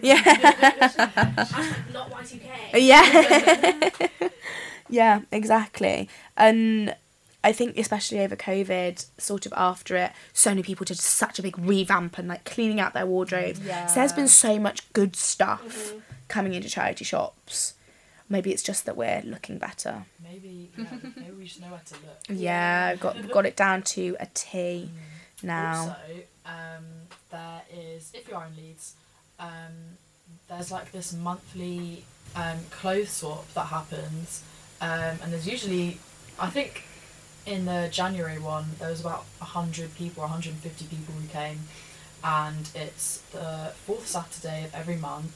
Yeah. 0.03 0.17
Hashtag 0.23 1.93
not 1.93 2.11
Y 2.11 2.23
two 2.25 2.39
K. 2.39 2.81
yeah. 2.81 4.29
yeah, 4.89 5.21
exactly. 5.31 6.09
And 6.37 6.95
I 7.45 7.53
think 7.53 7.77
especially 7.79 8.21
over 8.21 8.37
COVID, 8.37 9.05
sort 9.19 9.47
of 9.47 9.53
after 9.57 9.97
it, 9.97 10.13
so 10.33 10.51
many 10.51 10.63
people 10.63 10.85
did 10.85 10.99
such 10.99 11.39
a 11.39 11.43
big 11.43 11.59
revamp 11.59 12.19
and 12.19 12.29
like 12.29 12.45
cleaning 12.45 12.81
out 12.81 12.95
their 12.95 13.07
wardrobes. 13.07 13.61
Yeah. 13.61 13.87
So 13.87 13.97
there's 14.01 14.13
been 14.13 14.29
so 14.29 14.59
much 14.59 14.91
good 14.93 15.17
stuff 15.17 15.63
Mhm. 15.93 16.01
coming 16.29 16.55
into 16.55 16.69
charity 16.69 17.05
shops. 17.05 17.75
Maybe 18.33 18.51
it's 18.51 18.63
just 18.63 18.87
that 18.87 18.97
we're 18.97 19.21
looking 19.25 19.59
better. 19.59 20.07
Maybe, 20.23 20.71
yeah, 20.79 20.87
maybe 21.17 21.33
we 21.39 21.45
just 21.45 21.61
know 21.61 21.69
where 21.69 21.83
to 21.85 21.95
look. 21.95 22.19
Yeah, 22.41 22.97
got 22.97 23.31
got 23.31 23.45
it 23.45 23.57
down 23.57 23.83
to 23.95 24.17
a 24.19 24.27
T 24.33 24.89
now. 25.43 25.81
Also, 25.81 25.97
um, 26.47 26.85
there 27.31 27.63
is, 27.71 28.11
if 28.15 28.27
you 28.29 28.35
are 28.35 28.47
in 28.47 28.57
Leeds, 28.57 28.95
um, 29.39 29.99
there's 30.49 30.73
like 30.73 30.93
this 30.93 31.13
monthly 31.13 32.05
um, 32.35 32.59
clothes 32.71 33.11
swap 33.11 33.53
that 33.53 33.67
happens. 33.67 34.43
Um, 34.81 35.19
and 35.23 35.31
there's 35.31 35.47
usually, 35.47 35.99
I 36.39 36.49
think 36.49 36.85
in 37.45 37.67
the 37.67 37.89
January 37.93 38.39
one, 38.39 38.65
there 38.79 38.89
was 38.89 39.01
about 39.01 39.25
100 39.39 39.95
people, 39.95 40.23
150 40.23 40.87
people 40.87 41.15
who 41.15 41.29
came. 41.29 41.61
And 42.25 42.71
it's 42.75 43.19
the 43.33 43.73
fourth 43.85 44.07
Saturday 44.07 44.65
of 44.65 44.75
every 44.75 44.97
month. 44.97 45.33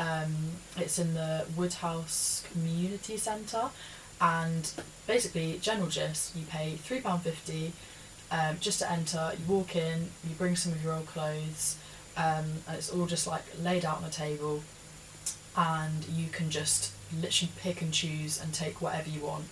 Um, 0.00 0.34
it's 0.76 0.98
in 0.98 1.14
the 1.14 1.44
Woodhouse 1.56 2.42
Community 2.50 3.16
Centre. 3.18 3.68
And 4.20 4.72
basically, 5.06 5.58
general 5.62 5.88
gist, 5.88 6.34
you 6.34 6.44
pay 6.46 6.78
£3.50 6.82 7.72
um, 8.30 8.56
just 8.60 8.80
to 8.80 8.90
enter. 8.90 9.32
You 9.38 9.52
walk 9.52 9.76
in, 9.76 10.10
you 10.28 10.34
bring 10.36 10.56
some 10.56 10.72
of 10.72 10.82
your 10.82 10.94
old 10.94 11.06
clothes, 11.06 11.76
um, 12.16 12.44
and 12.66 12.76
it's 12.76 12.90
all 12.90 13.06
just 13.06 13.26
like 13.26 13.42
laid 13.60 13.84
out 13.84 13.98
on 13.98 14.04
a 14.04 14.10
table, 14.10 14.62
and 15.56 16.06
you 16.08 16.28
can 16.28 16.50
just 16.50 16.92
literally 17.20 17.52
pick 17.58 17.82
and 17.82 17.92
choose 17.92 18.40
and 18.40 18.52
take 18.52 18.80
whatever 18.80 19.08
you 19.08 19.20
want, 19.20 19.44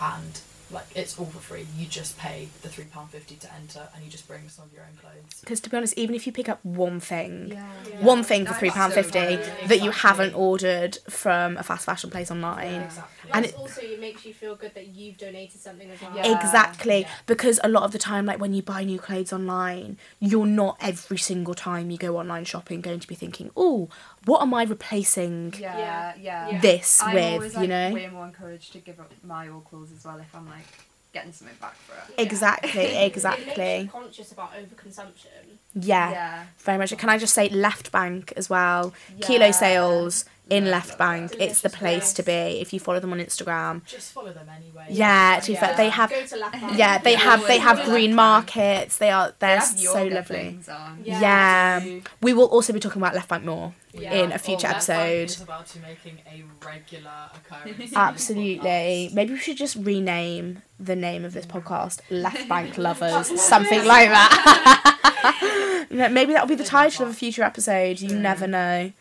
and 0.00 0.40
like 0.70 0.86
it's 0.94 1.18
all 1.18 1.26
for 1.26 1.38
free. 1.38 1.66
You 1.76 1.86
just 1.86 2.18
pay 2.18 2.48
the 2.62 2.68
three 2.68 2.84
pound 2.84 3.10
fifty 3.10 3.36
to 3.36 3.54
enter, 3.54 3.88
and 3.94 4.04
you 4.04 4.10
just 4.10 4.26
bring 4.26 4.48
some 4.48 4.64
of 4.66 4.72
your 4.72 4.82
own 4.82 4.96
clothes. 5.00 5.40
Because 5.40 5.60
to 5.60 5.70
be 5.70 5.76
honest, 5.76 5.94
even 5.96 6.14
if 6.14 6.26
you 6.26 6.32
pick 6.32 6.48
up 6.48 6.64
one 6.64 7.00
thing, 7.00 7.48
Yeah. 7.52 7.66
Yeah. 7.88 8.04
one 8.04 8.22
thing 8.24 8.42
for 8.44 8.50
That's 8.50 8.58
three 8.60 8.70
pound 8.70 8.92
fifty 8.94 9.18
so 9.20 9.36
good. 9.36 9.68
that 9.68 9.82
you 9.82 9.90
haven't 9.90 10.34
ordered 10.34 10.98
from 11.08 11.56
a 11.58 11.62
fast 11.62 11.84
fashion 11.86 12.10
place 12.10 12.30
online. 12.30 12.72
Yeah. 12.72 12.84
Exactly. 12.86 13.30
And 13.32 13.36
And 13.36 13.46
it- 13.46 13.54
also 13.58 13.80
it 13.82 14.00
makes 14.00 14.24
you 14.24 14.34
feel 14.34 14.56
good 14.56 14.74
that 14.74 14.86
you've 14.88 15.18
donated 15.18 15.60
something 15.60 15.90
as 15.90 16.00
well. 16.00 16.12
Yeah. 16.16 16.38
Exactly, 16.40 17.00
Yeah. 17.02 17.08
because 17.26 17.60
a 17.62 17.68
lot 17.68 17.82
of 17.84 17.92
the 17.92 17.98
time, 17.98 18.26
like 18.26 18.40
when 18.40 18.52
you 18.54 18.62
buy 18.62 18.84
new 18.84 18.98
clothes 18.98 19.32
online, 19.32 19.98
you're 20.20 20.46
not 20.46 20.76
every 20.80 21.18
single 21.18 21.54
time 21.54 21.90
you 21.90 21.98
go 21.98 22.16
online 22.18 22.44
shopping 22.44 22.80
going 22.80 23.00
to 23.00 23.06
be 23.08 23.14
thinking, 23.14 23.50
"Oh, 23.56 23.88
what 24.26 24.42
am 24.42 24.52
I 24.54 24.62
replacing 24.64 25.54
Yeah, 25.58 25.78
Yeah. 25.78 26.12
yeah. 26.20 26.48
Yeah. 26.50 26.60
this 26.60 27.02
I'm 27.02 27.14
with?" 27.14 27.32
always, 27.34 27.54
you 27.54 27.60
like, 27.60 27.68
know? 27.68 27.90
way 27.94 28.08
more 28.08 28.26
encouraged 28.26 28.72
to 28.72 28.78
give 28.78 28.98
up 29.00 29.12
my 29.22 29.48
old 29.48 29.64
clothes 29.66 29.90
as 29.96 30.04
well 30.04 30.18
if 30.18 30.34
I'm 30.34 30.48
like 30.48 30.66
getting 31.12 31.32
something 31.32 31.56
back 31.60 31.76
for 31.76 31.92
it. 31.94 32.14
Yeah. 32.18 32.24
Exactly, 32.24 32.70
It 32.82 33.00
you 33.00 33.06
exactly. 33.06 33.88
conscious 33.92 34.32
about 34.32 34.50
overconsumption. 34.54 35.58
Yeah, 35.74 36.10
Yeah. 36.10 36.44
very 36.58 36.78
much. 36.78 36.96
Can 36.98 37.08
I 37.08 37.18
just 37.18 37.34
say 37.34 37.48
Left 37.48 37.92
Bank 37.92 38.32
as 38.36 38.50
well? 38.50 38.92
Yeah. 39.16 39.26
Kilo 39.26 39.50
sales 39.52 40.24
in 40.50 40.70
Left 40.70 40.98
Bank. 40.98 41.34
It's 41.38 41.62
the 41.62 41.70
place 41.70 42.12
to 42.14 42.22
be 42.22 42.32
if 42.32 42.72
you 42.72 42.80
follow 42.80 43.00
them 43.00 43.12
on 43.12 43.18
Instagram. 43.18 43.84
just 43.84 44.12
follow 44.12 44.32
them 44.32 44.48
anyway. 44.54 44.86
Yeah, 44.90 45.40
to 45.40 45.52
be 45.52 45.56
fair, 45.56 45.74
they 45.76 45.88
have. 45.88 46.10
Go 46.10 46.24
to 46.24 46.36
Left 46.36 46.52
Bank. 46.60 46.78
Yeah, 46.78 46.98
they 46.98 47.14
have. 47.14 47.46
They 47.46 47.58
have 47.58 47.84
green 47.84 48.14
markets. 48.14 48.98
They 48.98 49.10
are. 49.10 49.28
They 49.38 49.46
They're 49.46 49.60
so 49.62 50.04
lovely. 50.06 50.58
Yeah. 51.02 51.84
We 52.20 52.32
will 52.32 52.46
also 52.46 52.72
be 52.72 52.80
talking 52.80 53.00
about 53.00 53.14
Left 53.14 53.28
Bank 53.28 53.44
more 53.44 53.74
in 53.94 54.32
a 54.32 54.38
future 54.38 54.66
Well, 54.66 54.74
Left 54.74 54.86
Bank 54.88 55.00
episode. 55.00 55.30
is 55.30 55.40
about 55.40 55.66
to 55.66 55.78
making 55.80 56.18
a 56.26 56.44
regular 56.64 57.10
occurrence. 57.34 57.92
Absolutely. 57.96 59.10
Maybe 59.12 59.32
we 59.32 59.38
should 59.38 59.56
just 59.56 59.76
rename 59.76 60.62
the 60.78 60.96
name 60.96 61.24
of 61.24 61.32
this 61.32 61.46
podcast 61.46 62.00
Left 62.10 62.48
Bank 62.48 62.76
Lovers, 62.76 63.40
something 63.40 63.84
like 63.86 64.10
that. 64.10 65.86
Maybe 65.90 66.32
that'll 66.32 66.48
be 66.48 66.54
the 66.54 66.64
title 66.64 67.06
of 67.06 67.12
a 67.12 67.14
future 67.14 67.42
episode. 67.44 68.00
You 68.00 68.16
never 68.16 68.46
know. 68.46 68.92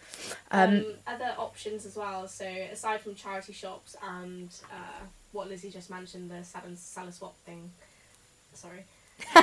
Um, 0.51 0.69
Um, 0.69 0.86
other 1.07 1.33
options 1.38 1.86
as 1.86 1.95
well. 1.95 2.27
So 2.27 2.45
aside 2.45 3.01
from 3.01 3.15
charity 3.15 3.53
shops 3.53 3.95
and 4.03 4.49
uh, 4.71 5.05
what 5.31 5.49
Lizzie 5.49 5.69
just 5.71 5.89
mentioned, 5.89 6.29
the 6.31 6.43
Saturn 6.43 6.75
Seller 6.77 7.12
Swap 7.12 7.38
thing. 7.45 7.71
Sorry. 8.53 8.86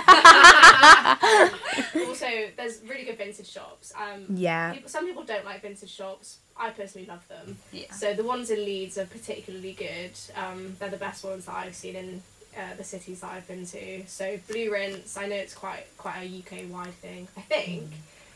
also, 2.07 2.27
there's 2.57 2.81
really 2.87 3.05
good 3.05 3.19
vintage 3.19 3.49
shops. 3.51 3.93
Um, 3.97 4.27
yeah. 4.37 4.73
people, 4.73 4.89
some 4.89 5.07
people 5.07 5.23
don't 5.25 5.45
like 5.45 5.63
vintage 5.63 5.91
shops. 5.91 6.39
I 6.57 6.71
personally 6.71 7.07
love 7.07 7.27
them. 7.29 7.57
Yeah. 7.73 7.91
So 7.93 8.13
the 8.15 8.25
ones 8.25 8.51
in 8.51 8.65
Leeds 8.65 8.99
are 8.99 9.07
particularly 9.07 9.73
good. 9.73 10.13
Um, 10.37 10.77
they're 10.79 10.91
the 10.91 10.97
best 10.97 11.25
ones 11.25 11.47
that 11.47 11.55
I've 11.55 11.75
seen 11.75 11.97
in 11.97 12.23
uh, 12.57 12.75
the 12.77 12.85
cities 12.85 13.21
that 13.21 13.31
I've 13.33 13.49
been 13.49 13.65
to. 13.67 14.07
So 14.07 14.39
Blue 14.49 14.71
Rinse, 14.73 15.17
I 15.17 15.27
know 15.27 15.37
it's 15.37 15.55
quite 15.55 15.87
quite 15.97 16.19
a 16.23 16.27
UK 16.27 16.71
wide 16.71 16.95
thing. 16.95 17.29
I 17.37 17.41
think 17.43 17.91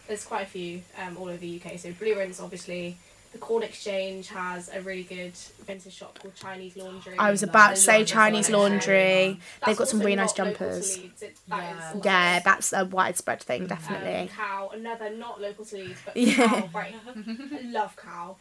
there's 0.08 0.24
quite 0.24 0.42
a 0.42 0.46
few 0.50 0.82
um, 1.02 1.16
all 1.16 1.28
over 1.28 1.36
the 1.38 1.60
UK. 1.64 1.78
So 1.78 1.92
Blue 1.92 2.16
Rinse, 2.16 2.40
obviously. 2.40 2.96
The 3.32 3.38
Corn 3.40 3.64
Exchange 3.64 4.28
has 4.28 4.70
a 4.72 4.80
really 4.80 5.02
good 5.02 5.32
vintage 5.66 5.92
shop 5.92 6.16
called 6.20 6.36
Chinese 6.36 6.76
Laundry. 6.76 7.18
I 7.18 7.32
was 7.32 7.42
about 7.42 7.70
to 7.70 7.76
say 7.80 8.04
Chinese 8.04 8.46
this 8.46 8.54
laundry. 8.54 9.24
one. 9.30 9.40
They've 9.66 9.76
got 9.76 9.88
some 9.88 9.98
really 9.98 10.14
nice 10.14 10.38
not 10.38 10.46
local 10.46 10.58
to 10.58 10.70
jumpers. 10.70 10.98
It, 10.98 11.36
that 11.48 11.58
Yeah. 11.58 11.92
is 11.98 12.04
Yeah, 12.04 12.40
that's 12.44 12.72
a 12.72 12.84
widespread 12.84 13.42
thing, 13.42 13.62
um, 13.62 13.66
definitely. 13.66 14.30
Cow, 14.36 14.70
another 14.72 15.10
not 15.10 15.40
local 15.40 15.64
to 15.64 15.76
Leeds, 15.76 15.98
but 16.04 16.16
Yeah. 16.16 16.46
Cow, 16.46 16.68
right. 16.72 16.94
I 17.16 17.60
love 17.64 17.96
Cow. 17.96 18.36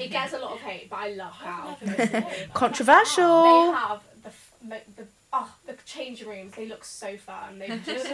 It 0.00 0.08
gets 0.10 0.32
a 0.32 0.38
lot 0.38 0.54
of 0.54 0.58
hate, 0.60 0.90
but 0.90 0.96
I 0.96 1.10
love 1.10 1.34
Cow. 1.40 1.76
I've 1.80 1.86
never 1.86 1.96
been 1.96 2.06
personally. 2.08 2.36
there. 2.38 2.48
Controversial. 2.52 3.42
They 3.44 3.78
have 3.78 4.00
the, 4.24 4.28
f- 4.28 4.84
the 4.96 5.06
oh 5.32 5.54
the 5.66 5.74
change 5.84 6.22
rooms. 6.24 6.54
They 6.56 6.66
look 6.66 6.84
so 6.84 7.16
fun. 7.16 7.58
They 7.58 7.68
just 7.84 8.06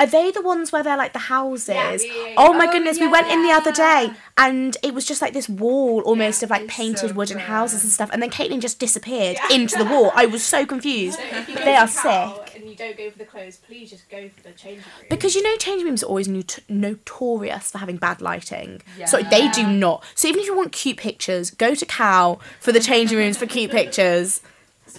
Are 0.00 0.06
they 0.06 0.30
the 0.30 0.42
ones 0.42 0.70
where 0.72 0.82
they're 0.82 0.96
like 0.96 1.12
the 1.12 1.18
houses? 1.20 1.68
Yeah, 1.68 1.92
yeah, 1.92 1.98
yeah, 2.02 2.26
yeah. 2.28 2.34
Oh 2.36 2.52
my 2.52 2.66
Oh, 2.66 2.72
goodness, 2.72 2.98
we 3.00 3.08
went 3.08 3.28
in 3.28 3.42
the 3.42 3.50
other 3.52 3.72
day 3.72 4.10
and 4.36 4.76
it 4.82 4.92
was 4.94 5.04
just 5.06 5.22
like 5.22 5.32
this 5.32 5.48
wall 5.48 6.00
almost 6.02 6.42
Yeah, 6.42 6.46
of 6.46 6.50
like 6.50 6.66
painted 6.68 7.10
so 7.10 7.12
wooden 7.14 7.38
good. 7.38 7.44
houses 7.46 7.82
and 7.82 7.92
stuff. 7.92 8.10
And 8.12 8.20
then 8.22 8.30
Caitlin 8.30 8.60
just 8.60 8.78
disappeared 8.78 9.38
Yeah. 9.50 9.56
into 9.56 9.78
the 9.78 9.84
wall. 9.84 10.12
I 10.14 10.26
was 10.26 10.42
so 10.44 10.66
confused. 10.66 11.18
So 11.18 11.24
if 11.24 11.48
you 11.48 11.54
go 11.56 11.64
They 11.64 11.74
are 11.76 11.88
Cow 11.88 12.34
sick. 12.44 12.56
And 12.56 12.68
you 12.68 12.76
don't 12.76 12.96
go 12.96 13.10
for 13.10 13.18
the 13.18 13.24
clothes, 13.24 13.56
please 13.56 13.90
just 13.90 14.08
go 14.10 14.28
for 14.28 14.42
the 14.42 14.52
change 14.52 14.78
room. 14.78 15.06
Because 15.08 15.34
you 15.34 15.42
know, 15.42 15.56
change 15.56 15.82
rooms 15.84 16.02
are 16.02 16.06
always 16.06 16.28
not- 16.28 16.58
notorious 16.68 17.70
for 17.70 17.78
having 17.78 17.96
bad 17.96 18.20
lighting. 18.20 18.82
So 19.06 19.18
they 19.22 19.44
Yeah. 19.44 19.52
do 19.52 19.66
not. 19.66 20.04
So 20.14 20.28
even 20.28 20.40
if 20.40 20.46
you 20.46 20.56
want 20.56 20.72
cute 20.72 20.96
pictures, 20.96 21.50
go 21.50 21.74
to 21.74 21.86
Cow 21.86 22.38
for 22.60 22.72
the 22.72 22.80
changing 22.80 23.16
rooms 23.16 23.36
for 23.36 23.46
cute 23.46 23.70
pictures. 23.70 24.40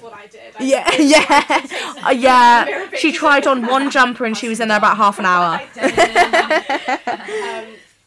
That's 0.01 0.03
what 0.03 0.13
I 0.13 0.27
did. 0.27 0.55
I 0.59 0.63
Yeah, 0.63 0.89
just- 0.91 1.71
yeah. 1.99 2.07
Uh, 2.07 2.11
yeah. 2.11 2.85
She 2.97 3.11
tried 3.11 3.47
on 3.47 3.65
one 3.65 3.89
jumper 3.91 4.25
and 4.25 4.35
she 4.35 4.49
was 4.49 4.59
in 4.59 4.67
there 4.67 4.77
about 4.77 4.97
half 4.97 5.19
an 5.19 5.25
hour. 5.25 5.61
um, 5.61 5.69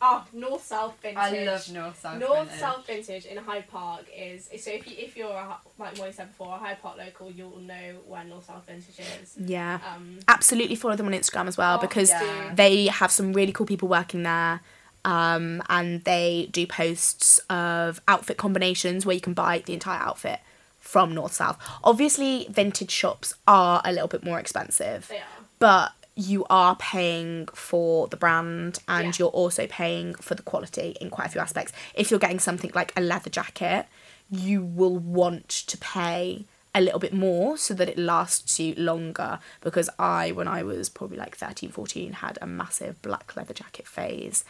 oh, 0.03 0.25
North 0.33 0.65
South 0.65 0.97
Vintage. 1.01 1.19
I 1.19 1.45
love 1.45 1.71
North 1.73 2.01
South. 2.01 2.21
North 2.21 2.39
Vintage. 2.49 2.61
South 2.61 2.87
Vintage 2.87 3.25
in 3.27 3.37
Hyde 3.39 3.69
Park 3.69 4.05
is 4.17 4.49
so 4.59 4.71
if 4.71 4.87
you 4.89 4.95
if 4.99 5.17
you're 5.17 5.31
a, 5.31 5.57
like 5.79 5.97
Molly 5.99 6.13
said 6.13 6.29
before 6.29 6.55
a 6.55 6.59
Hyde 6.59 6.83
Park 6.83 6.99
local 6.99 7.31
you'll 7.31 7.59
know 7.61 7.97
where 8.07 8.25
North 8.25 8.47
South 8.47 8.67
Vintage 8.67 8.99
is. 9.23 9.37
Yeah. 9.39 9.79
Um, 9.95 10.19
Absolutely 10.29 10.77
follow 10.77 10.97
them 10.97 11.07
on 11.07 11.13
Instagram 11.13 11.47
as 11.49 11.57
well 11.57 11.79
Oh, 11.79 11.81
because 11.81 12.11
yeah. 12.11 12.53
they 12.55 12.87
have 12.87 13.11
some 13.11 13.33
really 13.33 13.53
cool 13.53 13.67
people 13.67 13.89
working 13.89 14.23
there. 14.25 14.61
Um, 15.05 15.61
and 15.69 16.05
they 16.05 16.49
do 16.53 16.65
posts 16.65 17.39
of 17.51 18.01
outfit 18.07 18.37
combinations 18.37 19.05
where 19.05 19.15
you 19.15 19.21
can 19.21 19.35
buy 19.35 19.61
the 19.67 19.73
entire 19.73 19.99
outfit 19.99 20.39
from 20.83 21.15
North 21.15 21.33
South. 21.33 21.57
Obviously, 21.83 22.47
vintage 22.51 22.91
shops 22.91 23.33
are 23.49 23.81
a 23.85 23.93
little 23.93 24.09
bit 24.09 24.23
more 24.23 24.39
expensive, 24.39 25.09
they 25.09 25.17
are. 25.17 25.23
but 25.59 25.93
you 26.15 26.45
are 26.51 26.77
paying 26.77 27.47
for 27.55 28.07
the 28.09 28.17
brand 28.19 28.79
and 28.87 29.07
Yeah. 29.07 29.13
you're 29.19 29.29
also 29.31 29.67
paying 29.67 30.15
for 30.15 30.35
the 30.35 30.43
quality 30.43 30.95
in 31.01 31.09
quite 31.09 31.29
a 31.29 31.31
few 31.31 31.41
aspects. 31.41 31.73
If 31.95 32.11
you're 32.11 32.21
getting 32.21 32.39
something 32.39 32.71
like 32.75 32.93
a 32.97 33.01
leather 33.01 33.31
jacket, 33.31 33.87
you 34.29 34.63
will 34.63 34.99
want 34.99 35.49
to 35.49 35.79
pay 35.79 36.45
a 36.75 36.81
little 36.83 36.99
bit 37.01 37.15
more 37.15 37.57
so 37.57 37.73
that 37.75 37.89
it 37.89 37.97
lasts 37.99 38.59
you 38.61 38.75
longer 38.77 39.39
because 39.63 39.89
I 39.99 40.33
when 40.33 40.49
I 40.49 40.63
was 40.63 40.89
probably 40.91 41.17
like 41.19 41.37
13 41.37 41.71
14 41.71 42.13
had 42.15 42.39
a 42.43 42.47
massive 42.47 43.01
black 43.03 43.35
leather 43.37 43.55
jacket 43.55 43.87
phase 43.87 44.45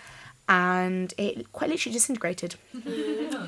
and 0.49 1.15
it 1.19 1.53
quite 1.53 1.71
literally 1.71 1.95
disintegrated. 1.95 2.57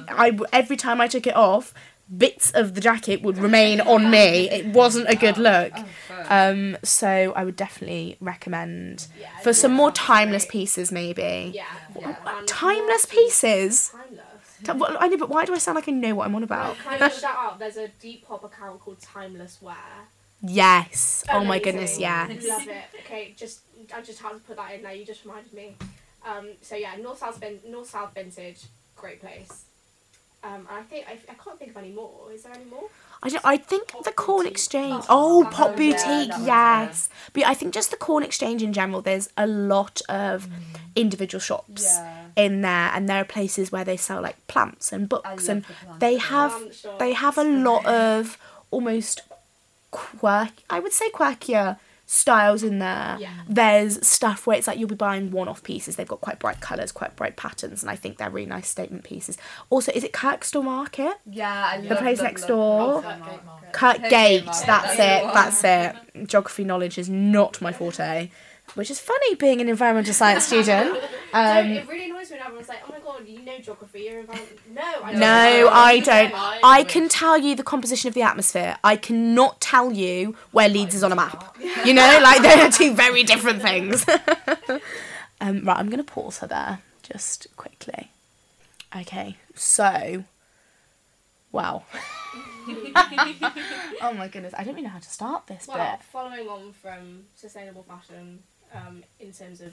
I 0.09 0.39
every 0.53 0.77
time 0.77 1.01
I 1.01 1.09
took 1.09 1.27
it 1.27 1.37
off, 1.37 1.75
bits 2.15 2.51
of 2.53 2.75
the 2.75 2.81
jacket 2.81 3.23
would 3.23 3.39
remain 3.39 3.81
on 3.81 4.11
me. 4.11 4.51
It 4.51 4.67
wasn't 4.67 5.09
a 5.09 5.17
good 5.17 5.39
look. 5.39 5.73
Oh. 6.11 6.27
Um, 6.29 6.77
so 6.83 7.33
I 7.35 7.45
would 7.45 7.57
definitely 7.57 8.17
recommend 8.21 9.07
for 9.43 9.53
some 9.53 9.73
more 9.73 9.91
timeless 9.91 10.47
pieces, 10.47 10.93
maybe. 10.93 11.53
Yeah. 11.55 12.17
Timeless 12.47 13.07
pieces. 13.07 13.91
Timeless. 14.63 14.81
Well, 14.81 14.97
I 14.99 15.09
know, 15.09 15.19
but 15.19 15.29
why 15.29 15.45
do 15.45 15.55
I 15.55 15.59
sound 15.59 15.77
like 15.77 15.89
I 15.89 15.93
know 15.93 16.15
what 16.15 16.27
I'm 16.27 16.35
on 16.35 16.43
about? 16.43 16.77
Can 16.79 17.03
I 17.03 17.09
shout 17.09 17.25
out? 17.39 17.59
There's 17.59 17.77
a 17.77 17.89
Depop 18.03 18.45
account 18.45 18.81
called 18.81 19.01
Timeless 19.01 19.61
Wear. 19.61 19.77
Yes. 20.43 21.25
Oh 21.33 21.45
my 21.45 21.59
goodness, 21.59 21.99
yeah. 21.99 22.27
Love 22.29 22.69
it. 22.69 22.85
Okay, 23.01 23.35
just 23.37 23.61
I 23.95 24.01
just 24.03 24.21
had 24.21 24.33
to 24.33 24.39
put 24.39 24.57
that 24.57 24.75
in 24.75 24.83
there. 24.83 24.93
You 24.93 25.05
just 25.05 25.25
reminded 25.25 25.53
me. 25.53 25.77
Um, 26.25 26.49
so 26.61 26.77
yeah, 26.77 26.97
North 26.97 27.19
South 27.19 27.43
North 27.67 27.89
South 27.91 28.15
Vintage, 28.15 28.63
great 28.97 29.21
place. 29.21 29.65
Um, 30.45 30.69
I 30.71 30.83
think 30.83 31.07
I, 31.09 31.13
I 31.31 31.35
can't 31.43 31.59
think 31.59 31.71
of 31.71 31.77
any 31.79 31.93
more. 31.93 32.31
Is 32.33 32.43
there 32.43 32.53
any 32.55 32.65
more? 32.67 32.85
I 33.23 33.31
don't. 33.31 33.45
I 33.45 33.57
think 33.57 33.89
Pop 33.89 34.05
the 34.05 34.13
Corn 34.13 34.41
Boutique. 34.41 34.53
Exchange. 34.53 35.05
Oh, 35.09 35.45
Oh, 35.47 35.49
Pop 35.51 35.69
oh, 35.69 35.71
yeah, 35.71 35.77
Boutique. 35.93 36.31
that 36.31 36.41
yes. 36.45 37.09
But 37.33 37.45
I 37.47 37.55
think 37.55 37.73
just 37.73 37.91
the 37.91 37.97
Corn 37.97 38.23
Exchange 38.23 38.63
in 38.63 38.73
general. 38.75 39.01
There's 39.01 39.29
a 39.39 39.47
lot 39.47 40.03
of 40.09 40.47
Mm. 40.47 40.53
individual 40.97 41.41
shops 41.41 41.83
yeah. 41.85 42.25
in 42.37 42.61
there, 42.61 42.91
and 42.95 43.09
there 43.09 43.21
are 43.23 43.25
places 43.25 43.73
where 43.73 43.85
they 43.85 43.97
sell 43.97 44.21
like 44.21 44.37
plants 44.47 44.93
and 44.93 45.09
books, 45.09 45.49
and 45.49 45.65
the 45.65 45.75
they 45.99 46.17
have 46.19 46.53
they 46.99 47.13
have 47.15 47.39
a 47.39 47.45
lot 47.45 47.87
of 47.87 48.37
almost 48.71 49.23
quirk. 49.91 50.51
I 50.69 50.79
would 50.81 50.93
say 50.93 51.09
quirkier 51.11 51.79
styles 52.15 52.63
in 52.63 52.79
there. 52.79 53.17
Yeah. 53.19 53.41
There's 53.49 54.07
stuff 54.07 54.47
where 54.47 54.57
it's 54.57 54.69
like 54.69 54.79
you'll 54.79 54.89
be 54.89 54.95
buying 54.95 55.33
one-off 55.33 55.65
pieces. 55.65 55.97
They've 55.97 56.07
got 56.07 56.21
quite 56.21 56.39
bright 56.39 56.61
colours, 56.61 56.93
quite 56.93 57.17
bright 57.17 57.37
patterns, 57.37 57.83
and 57.83 57.91
I 57.91 57.97
think 57.97 58.19
they're 58.19 58.31
really 58.31 58.47
nice 58.47 58.69
statement 58.69 59.03
pieces. 59.03 59.37
Also, 59.69 59.91
is 59.93 60.05
it 60.05 60.13
Kirkstall 60.13 60.65
Market? 60.65 61.15
Yeah, 61.29 61.73
I 61.73 61.81
The 61.81 61.97
place 61.97 62.19
love, 62.19 62.25
next 62.25 62.43
love 62.43 62.49
door. 62.49 63.03
Kirkgate 63.03 63.21
Kirkgate 63.23 63.73
Kirk 63.73 63.97
Kirkgate 63.97 64.11
Gate, 64.11 64.45
that's 64.67 64.93
it, 64.95 65.35
that's 65.35 65.65
it. 65.65 66.27
Geography 66.29 66.65
knowledge 66.65 66.99
is 66.99 67.09
not 67.09 67.61
my 67.61 67.73
forte, 67.73 68.31
which 68.75 68.91
is 68.91 68.99
funny 68.99 69.35
being 69.37 69.61
an 69.61 69.69
environmental 69.69 70.15
science 70.15 70.45
student. 70.49 70.99
Um, 71.33 71.67
it 71.67 71.89
really 71.89 72.07
annoys 72.11 72.31
me 72.31 72.37
when 72.39 72.47
everyone's 72.47 72.69
like, 72.69 72.81
"Oh 72.89 72.93
my 72.93 73.01
god, 73.01 73.27
you 73.27 73.43
know 73.43 73.59
geography, 73.59 74.01
you're 74.03 74.21
environment." 74.21 74.59
No, 74.73 74.83
I 74.83 75.11
don't. 75.11 75.21
no, 75.21 75.69
I 75.71 76.01
don't. 76.01 76.33
I 76.65 76.85
can 76.85 77.09
tell 77.09 77.37
you 77.39 77.55
the 77.55 77.63
composition 77.63 78.09
of 78.09 78.15
the 78.15 78.23
atmosphere. 78.23 78.77
I 78.83 78.97
cannot 78.97 79.61
tell 79.61 79.93
you 79.93 80.35
where 80.53 80.69
Leeds 80.69 80.95
is 80.95 81.03
on 81.05 81.13
a 81.13 81.17
map. 81.17 81.57
You 81.85 81.95
know, 81.95 82.19
like 82.23 82.43
they're 82.43 82.71
two 82.71 82.95
very 82.95 83.23
different 83.23 83.63
things. 83.63 84.05
um, 85.41 85.65
right, 85.65 85.77
I'm 85.79 85.89
going 85.91 85.99
to 85.99 86.05
pause 86.05 86.39
her 86.39 86.47
there 86.47 86.81
just 87.03 87.47
quickly. 87.57 88.11
Okay, 88.97 89.37
so, 89.55 90.25
wow. 91.51 91.83
oh 92.67 94.13
my 94.17 94.29
goodness, 94.29 94.55
I 94.57 94.63
don't 94.63 94.71
even 94.75 94.85
know 94.85 94.91
how 94.91 94.99
to 95.01 95.09
start 95.11 95.47
this 95.49 95.67
Well, 95.67 95.77
bit. 95.97 96.03
following 96.05 96.49
on 96.49 96.73
from 96.73 97.25
sustainable 97.35 97.83
fashion, 97.83 98.45
um, 98.75 99.03
in 99.21 99.33
terms 99.33 99.61
of 99.61 99.73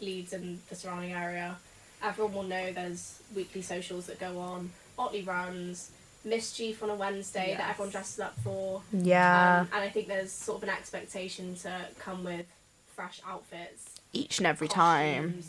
Leeds 0.00 0.32
and 0.32 0.60
the 0.68 0.74
surrounding 0.74 1.12
area, 1.12 1.56
everyone 2.02 2.34
will 2.34 2.42
know 2.42 2.72
there's 2.72 3.20
weekly 3.34 3.62
socials 3.62 4.06
that 4.06 4.18
go 4.18 4.38
on, 4.38 4.70
Otley 4.98 5.22
runs, 5.22 5.90
mischief 6.24 6.82
on 6.82 6.90
a 6.90 6.94
Wednesday 6.94 7.54
that 7.56 7.70
everyone 7.70 7.90
dresses 7.90 8.20
up 8.20 8.38
for. 8.40 8.82
Yeah, 8.92 9.60
Um, 9.60 9.68
and 9.72 9.82
I 9.84 9.88
think 9.88 10.06
there's 10.08 10.32
sort 10.32 10.58
of 10.58 10.68
an 10.68 10.74
expectation 10.74 11.54
to 11.56 11.86
come 11.98 12.24
with 12.24 12.46
fresh 12.94 13.20
outfits. 13.26 13.86
each 14.12 14.38
and 14.38 14.46
every 14.46 14.68
time. 14.68 15.42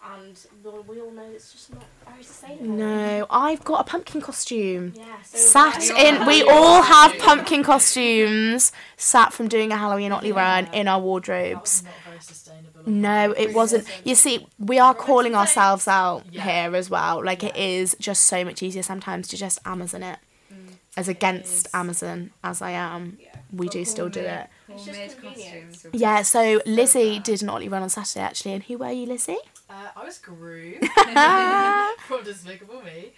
Costumes, 0.00 0.46
And 0.64 0.64
we 0.86 0.96
we 0.96 1.00
all 1.02 1.10
know 1.10 1.24
it's 1.34 1.52
just 1.52 1.72
not 1.72 1.82
very 2.08 2.22
sustainable. 2.22 2.66
No, 2.66 3.26
I've 3.30 3.64
got 3.64 3.80
a 3.80 3.84
pumpkin 3.84 4.20
costume. 4.20 4.92
Yeah, 4.96 5.04
so 5.24 5.38
Sat 5.38 5.78
We 5.78 6.06
in, 6.08 6.26
we 6.26 6.42
all 6.48 6.82
have 6.82 7.18
pumpkin 7.18 7.62
costumes. 7.64 8.72
Sat 8.96 9.32
from 9.32 9.48
doing 9.48 9.72
a 9.72 9.76
Halloween 9.76 10.12
Otley 10.12 10.32
run 10.32 10.66
in 10.72 10.88
our 10.88 11.00
That 11.00 11.04
wardrobes. 11.04 11.60
was 11.60 11.82
not 11.84 11.92
very 12.06 12.20
sustainable. 12.20 12.80
No, 12.86 13.32
it 13.32 13.52
wasn't. 13.54 13.84
wasn't. 13.86 14.06
You 14.06 14.14
see, 14.14 14.46
we 14.58 14.78
are 14.78 14.94
calling 14.94 15.34
ourselves 15.34 15.86
out 15.88 16.24
Yeah. 16.30 16.42
here 16.42 16.76
as 16.76 16.88
well. 16.88 17.24
Like 17.24 17.42
it 17.42 17.56
Yeah. 17.56 17.62
is 17.62 17.96
just 18.00 18.24
so 18.24 18.44
much 18.44 18.62
easier 18.62 18.82
sometimes 18.82 19.28
to 19.28 19.36
just 19.36 19.58
Amazon 19.64 20.02
it. 20.02 20.18
Mm. 20.52 20.74
As 20.96 21.08
against 21.08 21.66
is. 21.66 21.74
Amazon 21.74 22.30
as 22.42 22.62
I 22.62 22.70
am, 22.70 23.18
Yeah. 23.20 23.28
we 23.52 23.66
But 23.66 23.72
do 23.72 23.84
still 23.84 24.08
do 24.08 24.20
it. 24.20 24.48
It's 24.68 24.84
just 24.84 25.18
convenient. 25.20 25.54
costumes 25.70 25.82
would 25.84 25.92
be 25.92 25.98
Yeah, 25.98 26.22
so 26.22 26.60
Lizzie 26.66 27.14
bad. 27.14 27.22
did 27.24 27.42
an 27.42 27.48
Otley 27.50 27.68
run 27.68 27.82
on 27.82 27.90
Saturday 27.90 28.20
actually, 28.24 28.52
and 28.54 28.62
who 28.64 28.78
were 28.78 28.90
you, 28.90 29.06
Lizzie? 29.06 29.38
Uh, 29.70 29.88
I 29.96 30.04
was 30.04 30.18
Gru 30.18 30.78
Ah. 30.82 31.94
from 32.06 32.24
Despicable 32.24 32.82
Me, 32.82 33.12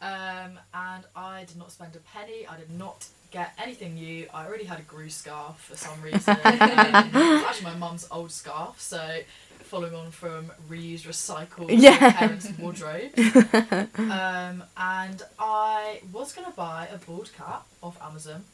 um, 0.00 0.58
and 0.72 1.04
I 1.14 1.44
did 1.46 1.56
not 1.58 1.70
spend 1.72 1.94
a 1.94 1.98
penny. 1.98 2.46
I 2.46 2.56
did 2.56 2.70
not 2.70 3.06
get 3.30 3.52
anything 3.62 3.94
new. 3.94 4.26
I 4.32 4.46
already 4.46 4.64
had 4.64 4.78
a 4.78 4.82
Gru 4.82 5.10
scarf 5.10 5.58
for 5.60 5.76
some 5.76 6.00
reason. 6.02 6.36
it 6.42 7.12
was 7.14 7.44
actually 7.44 7.64
my 7.72 7.76
mum's 7.76 8.08
old 8.10 8.32
scarf, 8.32 8.80
so 8.80 9.20
following 9.64 9.94
on 9.94 10.10
from 10.10 10.50
reused, 10.70 11.02
recycled 11.06 11.66
Yeah. 11.70 12.12
parents' 12.12 12.48
wardrobe. 12.58 13.12
um, 13.98 14.64
and 14.76 15.22
I 15.38 16.00
was 16.12 16.32
gonna 16.32 16.50
buy 16.56 16.88
a 16.92 16.96
bald 16.96 17.30
cap 17.36 17.66
off 17.82 18.00
Amazon, 18.02 18.44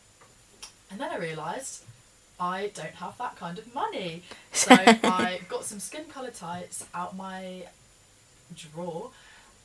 and 0.91 1.01
then 1.01 1.11
I 1.11 1.17
realised. 1.19 1.83
I 2.39 2.71
don't 2.75 2.95
have 2.95 3.17
that 3.19 3.37
kind 3.37 3.59
of 3.59 3.75
money. 3.75 4.23
So 4.53 4.75
I 4.75 5.41
got 5.51 5.65
some 5.65 5.79
skin 5.79 6.05
colour 6.07 6.31
tights 6.31 6.87
out 6.95 7.15
my 7.15 7.67
drawer 8.57 9.11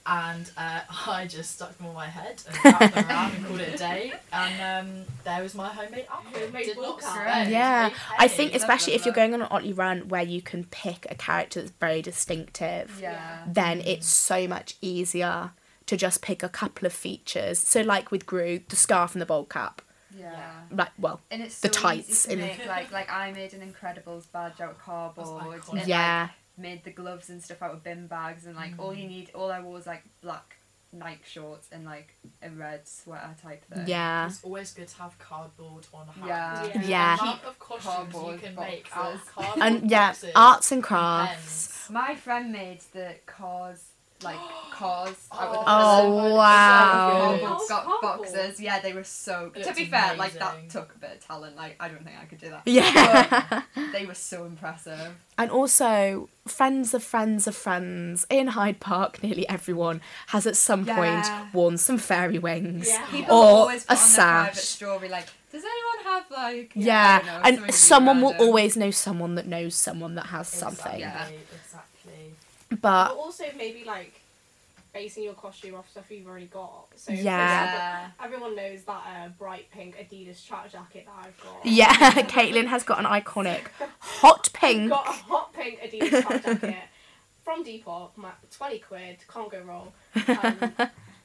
and 0.06 0.52
uh, 0.58 0.82
I 1.08 1.28
just 1.28 1.56
stuck 1.56 1.78
them 1.78 1.88
on 1.88 1.96
my 1.96 2.08
head 2.08 2.44
and 2.48 2.66
wrapped 2.66 2.94
them 2.94 3.06
around 3.08 3.36
and 3.36 3.46
called 3.46 3.62
it 3.62 3.76
a 3.76 3.78
day. 3.78 4.14
And 4.34 4.88
um, 4.88 5.06
there 5.24 5.42
was 5.42 5.56
my 5.56 5.70
homemade 5.70 6.08
outfit. 6.12 6.44
Homemade 6.44 6.66
Did 6.66 6.76
ball 6.76 6.84
not 6.84 7.02
cap. 7.02 7.16
spend 7.16 7.52
Yeah, 7.52 7.92
I 8.20 8.28
think 8.28 8.54
especially 8.54 8.94
if 8.94 9.06
you're 9.06 9.14
going 9.14 9.34
on 9.34 9.42
an 9.42 9.48
Otley 9.50 9.74
run 9.74 10.10
where 10.10 10.24
you 10.24 10.42
can 10.42 10.66
pick 10.66 11.08
a 11.10 11.16
character 11.16 11.62
that's 11.62 11.72
very 11.80 12.02
distinctive. 12.02 13.00
Yeah. 13.02 13.44
then 13.48 13.82
it's 13.82 14.08
so 14.08 14.48
much 14.48 14.76
easier 14.82 15.52
to 15.86 15.98
just 15.98 16.22
pick 16.22 16.44
a 16.44 16.50
couple 16.50 16.86
of 16.86 16.94
features. 16.94 17.60
So, 17.60 17.82
like 17.82 18.12
with 18.12 18.26
Gru, 18.26 18.60
the 18.68 18.76
scarf 18.76 19.14
and 19.14 19.22
the 19.22 19.26
bowl 19.26 19.46
cap. 19.46 19.82
Yeah. 20.18 20.52
Like, 20.72 20.90
well, 20.98 21.22
And 21.32 21.42
it's 21.42 21.60
The 21.60 21.70
tights 21.70 22.10
easy 22.10 22.28
to 22.28 22.34
in- 22.34 22.48
make 22.48 22.66
like 22.68 22.92
like 22.92 23.12
I 23.12 23.32
made 23.32 23.54
an 23.54 23.62
Incredibles 23.62 24.26
badge 24.32 24.60
out 24.62 24.72
of 24.72 24.80
cardboard. 24.80 25.62
and, 25.72 25.88
yeah, 25.88 26.22
Like, 26.24 26.32
made 26.58 26.84
the 26.84 26.92
gloves 26.92 27.30
and 27.30 27.42
stuff 27.44 27.62
out 27.62 27.72
of 27.72 27.84
bin 27.84 28.08
bags 28.08 28.46
and 28.46 28.56
like 28.56 28.74
all 28.78 28.94
you 28.94 29.06
mm. 29.06 29.10
need 29.10 29.32
all 29.34 29.52
I 29.52 29.60
wore 29.62 29.74
was 29.74 29.88
like 29.88 30.04
black 30.22 30.58
Nike 30.94 31.22
shorts 31.26 31.70
and 31.72 31.86
like 31.86 32.14
a 32.44 32.50
red 32.50 32.86
sweater 32.86 33.34
type 33.42 33.64
thing. 33.74 33.88
yeah, 33.88 34.28
It's 34.28 34.44
always 34.44 34.74
good 34.74 34.90
to 34.90 34.98
have 34.98 35.18
cardboard 35.20 35.88
on 35.94 36.08
hand. 36.08 36.28
Yeah. 36.28 36.66
Yeah. 36.66 36.82
Yeah. 36.84 37.16
The 37.16 37.22
amount 37.24 37.44
of 37.46 37.60
costumes 37.60 37.86
Cardboard 38.12 38.34
you 38.34 38.40
can 38.40 38.56
make 38.56 38.90
out 38.98 39.14
of 39.16 39.26
cardboard 39.34 39.60
and 39.66 39.90
yeah, 39.90 40.14
arts 40.36 40.72
and 40.72 40.78
and 40.80 40.84
crafts. 40.84 41.68
pens. 41.88 41.90
My 41.92 42.16
friend 42.16 42.52
made 42.52 42.82
the 42.92 43.16
cars 43.26 43.91
like 44.24 44.38
cars 44.72 45.16
out 45.32 45.48
of 45.48 45.54
the 45.54 45.60
Oh, 45.60 45.64
colour. 45.66 46.22
Oh, 46.32 46.36
wow. 46.36 47.38
So 47.40 47.46
Oh, 47.46 47.66
got 47.70 47.86
cardboard. 47.86 48.02
boxes. 48.32 48.60
Yeah, 48.60 48.80
they 48.80 48.94
were 48.94 49.04
so. 49.04 49.52
It 49.56 49.60
to 49.62 49.66
looks 49.68 49.78
be 49.80 49.86
fair, 49.86 50.16
like 50.16 50.34
that 50.34 50.54
amazing. 50.54 50.70
took 50.70 50.96
a 50.96 50.98
bit 51.00 51.12
of 51.18 51.28
talent. 51.28 51.56
Like 51.56 51.76
I 51.80 51.88
don't 51.88 52.04
think 52.04 52.18
I 52.22 52.26
could 52.26 52.40
do 52.40 52.50
that. 52.50 52.62
Yeah, 52.66 53.62
They 53.94 54.06
were 54.06 54.14
so 54.16 54.46
impressive. 54.46 55.16
and 55.38 55.52
also 55.52 56.30
friends 56.48 56.94
of 56.94 57.04
friends 57.04 57.46
of 57.48 57.56
friends 57.56 58.26
in 58.30 58.48
Hyde 58.48 58.80
Park. 58.80 59.22
Nearly 59.24 59.48
everyone 59.50 60.02
has 60.28 60.48
at 60.48 60.56
some 60.56 60.86
Yeah. 60.86 60.96
point 60.96 61.54
worn 61.54 61.78
some 61.78 61.98
fairy 61.98 62.40
wings. 62.40 62.88
Yeah. 62.88 63.06
People 63.12 63.36
Or 63.36 63.44
always 63.46 63.84
a 63.84 63.88
put 63.88 63.98
on 63.98 63.98
their 63.98 64.16
private 64.18 64.56
sash. 64.56 64.64
story 64.66 65.10
like, 65.10 65.28
does 65.52 65.64
anyone 65.64 66.04
have 66.06 66.26
like? 66.32 66.72
Yeah, 66.76 67.20
I 67.22 67.52
don't 67.52 67.60
know, 67.62 67.64
and 67.66 67.74
someone 67.76 68.22
will 68.22 68.30
random." 68.32 68.48
always 68.48 68.78
know 68.78 68.92
someone 68.92 69.36
that 69.36 69.48
knows 69.48 69.76
someone 69.76 70.16
that 70.16 70.28
has 70.28 70.48
something. 70.48 71.02
Exactly, 71.02 71.36
Yeah. 71.36 71.56
exactly. 71.66 72.34
But 72.70 72.80
But 73.10 73.16
also 73.18 73.44
maybe 73.58 73.84
like 73.84 74.14
basing 74.94 75.24
your 75.24 75.34
costume 75.34 75.76
off 75.76 75.90
stuff 75.90 76.10
you've 76.12 76.28
already 76.28 76.48
got. 76.48 76.88
So 76.96 77.12
Yeah. 77.14 77.18
example, 77.64 77.80
Yeah. 77.80 78.10
everyone 78.26 78.56
knows 78.56 78.84
that 78.84 79.04
uh, 79.08 79.30
bright 79.38 79.70
pink 79.72 79.96
Adidas 79.98 80.46
track 80.46 80.72
jacket 80.72 81.06
that 81.06 81.28
I've 81.28 81.40
got. 81.44 81.66
yeah, 81.66 81.94
Caitlin 82.30 82.68
has 82.68 82.84
got 82.84 83.00
an 83.00 83.06
iconic 83.06 83.62
hot 84.00 84.50
I've 84.54 84.54
pink. 84.54 84.90
got 84.90 85.08
a 85.08 85.12
hot 85.12 85.54
pink 85.54 85.80
Adidas 85.80 86.22
track 86.22 86.44
jacket 86.44 86.76
from 87.44 87.64
Depop, 87.66 88.12
my 88.18 88.32
twenty 88.56 88.80
quid, 88.80 89.18
can't 89.34 89.50
go 89.52 89.62
wrong. 89.62 89.92
Um, 90.28 90.74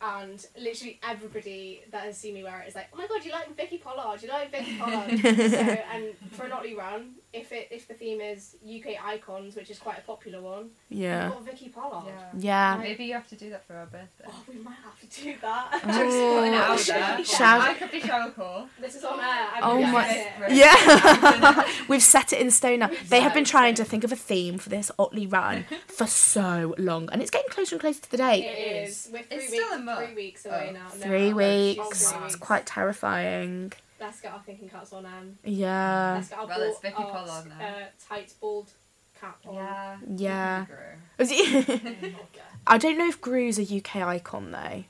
and 0.06 0.46
literally 0.60 1.00
everybody 1.02 1.82
that 1.90 2.02
has 2.04 2.16
seen 2.16 2.34
me 2.34 2.44
wear 2.44 2.60
it 2.60 2.68
is 2.68 2.74
like, 2.74 2.88
oh 2.92 2.96
my 2.96 3.06
god, 3.08 3.24
you 3.24 3.32
like 3.32 3.56
Vicky 3.56 3.78
Pollard? 3.78 4.22
You 4.22 4.28
like 4.28 4.52
Vicky 4.52 4.76
Pollard? 4.78 5.18
so, 5.20 5.58
and 5.92 6.14
for 6.30 6.44
an 6.44 6.52
Otley 6.52 6.74
run, 6.76 7.16
if 7.36 7.52
it 7.52 7.68
if 7.70 7.86
the 7.88 7.94
theme 7.94 8.20
is 8.20 8.56
UK 8.64 8.94
icons, 9.04 9.54
which 9.56 9.70
is 9.70 9.78
quite 9.78 9.98
a 9.98 10.02
popular 10.02 10.40
one, 10.40 10.70
Yeah. 10.88 11.24
we've 11.26 11.34
got 11.34 11.44
Vicky 11.44 11.68
Pollard. 11.68 12.12
Yeah. 12.38 12.78
Maybe 12.80 13.04
you 13.04 13.14
have 13.14 13.28
to 13.28 13.34
do 13.36 13.50
that 13.50 13.66
for 13.66 13.74
our 13.76 13.86
birthday. 13.86 14.24
Oh, 14.28 14.42
we 14.48 14.56
might 14.58 14.76
have 14.84 14.98
to 15.00 15.22
do 15.22 15.34
that. 15.40 15.68
Oh. 15.72 15.78
Just 15.86 16.16
putting 16.18 16.52
it 16.52 17.00
out 17.00 17.16
there. 17.16 17.24
Shall- 17.24 17.60
I 17.60 17.74
could 17.74 17.90
be 17.90 18.00
shower 18.00 18.30
call. 18.30 18.68
This 18.80 18.94
is 18.96 19.04
on 19.04 19.20
air. 19.20 19.48
I'm 19.54 19.62
Oh 19.62 19.80
my- 19.82 20.32
Yeah. 20.48 21.64
We've 21.88 22.02
set 22.02 22.32
it 22.32 22.40
in 22.40 22.50
stone 22.50 22.80
now. 22.80 22.90
They 23.08 23.20
have 23.20 23.34
been 23.34 23.44
trying 23.44 23.74
to 23.76 23.84
think 23.84 24.04
of 24.04 24.12
a 24.12 24.16
theme 24.16 24.58
for 24.58 24.68
this 24.68 24.90
Otley 24.98 25.26
run 25.26 25.64
for 25.88 26.06
so 26.06 26.74
long, 26.78 27.08
and 27.12 27.20
it's 27.22 27.30
getting 27.30 27.50
closer 27.50 27.74
and 27.76 27.80
closer 27.80 28.00
to 28.02 28.10
the 28.10 28.16
date. 28.16 28.44
It 28.44 28.88
is. 28.88 29.08
We're 29.12 29.22
three 29.22 29.36
It's 29.38 29.50
weeks, 29.52 29.64
still 29.64 29.78
a 29.78 29.82
month. 29.82 30.06
three 30.06 30.14
weeks 30.14 30.46
away 30.46 30.68
Oh. 30.70 30.72
now. 30.72 30.88
Three 30.88 31.30
no, 31.30 31.36
weeks. 31.36 32.12
oh, 32.12 32.16
three 32.18 32.26
It's 32.26 32.36
quite 32.36 32.66
terrifying. 32.66 33.72
Let's 34.00 34.20
get 34.20 34.32
our 34.32 34.40
thinking 34.40 34.68
caps 34.68 34.92
on. 34.92 35.06
Um, 35.06 35.38
Yeah. 35.44 36.14
let's 36.16 36.28
get 36.28 36.38
our, 36.38 36.46
Well, 36.46 36.58
bald, 36.58 36.70
it's 36.70 36.80
Vicky 36.80 37.02
our, 37.02 37.10
Pollard 37.10 37.46
now. 37.48 37.66
Uh, 37.66 37.84
tight 38.08 38.34
bald 38.40 38.70
cap 39.18 39.38
on. 39.46 39.54
Yeah. 39.54 39.96
Yeah. 40.16 40.66
Gru. 40.66 41.26
I 42.66 42.78
don't 42.78 42.98
know 42.98 43.08
if 43.08 43.20
Gru's 43.20 43.58
a 43.58 43.62
UK 43.78 43.96
icon 43.96 44.50
though. 44.50 44.84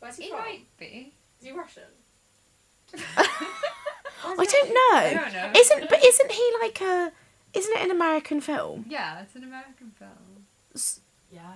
Where's 0.00 0.16
he 0.16 0.24
He 0.24 0.30
from? 0.30 0.38
might 0.40 0.66
be. 0.78 1.12
Is 1.40 1.46
he 1.46 1.52
Russian? 1.52 1.82
I 3.16 4.44
don't 4.44 4.68
know. 4.68 4.98
I 4.98 5.14
know. 5.14 5.20
don't 5.22 5.32
know. 5.32 5.60
Isn't 5.60 5.88
but 5.88 6.04
isn't 6.04 6.32
he 6.32 6.52
like 6.60 6.80
a? 6.80 7.12
Isn't 7.54 7.76
it 7.76 7.82
an 7.84 7.90
American 7.90 8.40
film? 8.40 8.84
Yeah, 8.88 9.20
it's 9.22 9.34
an 9.36 9.44
American 9.44 9.92
film. 9.98 10.46
S- 10.74 11.00
Yeah. 11.32 11.54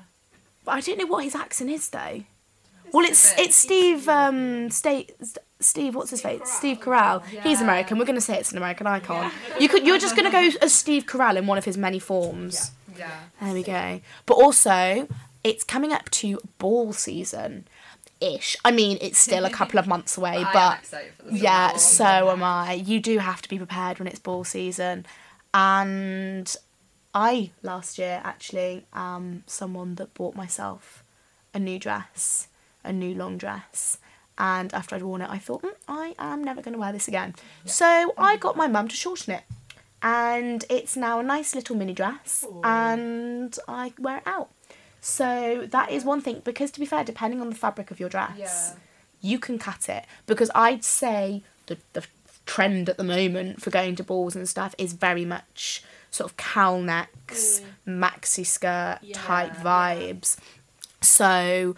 But 0.65 0.73
I 0.73 0.81
don't 0.81 0.99
know 0.99 1.07
what 1.07 1.25
his 1.25 1.35
accent 1.35 1.71
is 1.71 1.89
though. 1.89 2.23
It's 2.85 2.95
Well, 2.95 3.05
it's 3.05 3.39
it's 3.39 3.57
Steve 3.57 4.09
um 4.09 4.71
State 4.71 5.13
Steve 5.63 5.95
what's 5.95 6.11
his 6.11 6.21
face. 6.21 6.41
Steve 6.45 6.81
Carell. 6.81 7.25
He's 7.25 7.61
American. 7.61 7.99
We're 7.99 8.05
gonna 8.05 8.21
say 8.21 8.39
it's 8.39 8.53
an 8.53 8.59
American 8.59 8.87
icon. 8.87 9.31
You 9.59 9.69
could 9.69 9.87
you're 9.87 9.99
just 9.99 10.17
gonna 10.17 10.31
go 10.31 10.51
as 10.63 10.73
Steve 10.73 11.07
Carell 11.07 11.37
in 11.37 11.47
one 11.47 11.59
of 11.59 11.65
his 11.65 11.77
many 11.77 11.99
forms. 11.99 12.73
Yeah. 12.97 13.11
There 13.41 13.55
we 13.55 13.63
go. 13.63 14.01
But 14.27 14.35
also, 14.35 15.09
it's 15.45 15.65
coming 15.65 15.93
up 15.93 16.11
to 16.11 16.39
ball 16.59 16.93
season, 16.93 17.67
ish. 18.21 18.57
I 18.65 18.71
mean, 18.71 18.99
it's 19.01 19.19
still 19.19 19.45
a 19.45 19.51
couple 19.51 19.79
of 19.79 19.87
months 19.87 20.17
away, 20.17 20.45
but 20.53 20.83
the 21.25 21.39
yeah, 21.39 21.69
film. 21.69 21.79
so 21.79 22.31
am 22.31 22.43
I. 22.43 22.75
You 22.75 23.01
do 23.01 23.19
have 23.19 23.43
to 23.43 23.49
be 23.49 23.59
prepared 23.59 23.99
when 23.99 24.07
it's 24.09 24.19
ball 24.19 24.45
season, 24.45 25.07
and 25.55 26.55
I 27.15 27.51
last 27.63 27.99
year 27.99 28.21
actually 28.25 28.87
am 28.93 29.45
someone 29.47 29.97
that 29.97 30.15
bought 30.15 30.35
myself 30.35 31.03
a 31.53 31.59
new 31.59 31.79
dress, 31.79 32.49
a 32.85 32.93
new 32.93 33.15
long 33.15 33.37
dress. 33.37 33.99
And 34.39 34.73
after 34.75 34.97
I'd 34.97 35.03
worn 35.03 35.23
it, 35.23 35.31
I 35.31 35.39
thought, 35.39 35.63
mm, 35.63 35.73
I 35.87 36.15
am 36.19 36.43
never 36.43 36.63
going 36.63 36.73
to 36.73 36.79
wear 36.81 36.93
this 36.93 37.07
again. 37.09 37.35
So 37.65 38.15
I 38.17 38.37
got 38.37 38.57
my 38.57 38.67
mum 38.67 38.89
to 38.89 38.97
shorten 38.97 39.35
it. 39.35 39.43
And 40.03 40.65
it's 40.69 40.97
now 40.97 41.21
a 41.21 41.23
nice 41.23 41.55
little 41.55 41.77
mini 41.77 41.93
dress. 41.93 42.45
And 42.65 43.57
I 43.69 43.93
wear 43.99 44.17
it 44.19 44.27
out. 44.27 44.49
So 45.01 45.67
that 45.71 45.91
is 45.91 46.05
one 46.05 46.21
thing. 46.21 46.41
Because 46.45 46.71
to 46.73 46.81
be 46.81 46.87
fair, 46.87 47.05
depending 47.05 47.41
on 47.41 47.51
the 47.51 47.55
fabric 47.57 47.91
of 47.91 48.01
your 48.01 48.09
dress, 48.09 48.37
Yeah. 48.39 48.75
you 49.21 49.39
can 49.39 49.59
cut 49.59 49.89
it 49.89 50.05
because 50.27 50.51
I'd 50.55 50.83
say 50.85 51.43
the 51.67 51.79
the 51.93 52.05
trend 52.45 52.89
at 52.89 52.97
the 52.97 53.05
moment 53.05 53.63
for 53.63 53.71
going 53.71 53.95
to 53.97 54.03
balls 54.03 54.35
and 54.35 54.49
stuff 54.49 54.75
is 54.77 54.95
very 54.95 55.25
much 55.25 55.85
sort 56.11 56.29
of 56.29 56.37
cowl 56.37 56.81
necks, 56.81 57.61
maxi 57.87 58.45
skirt 58.45 58.99
type 59.13 59.53
Yeah. 59.55 59.63
vibes. 59.63 60.37
So 61.01 61.77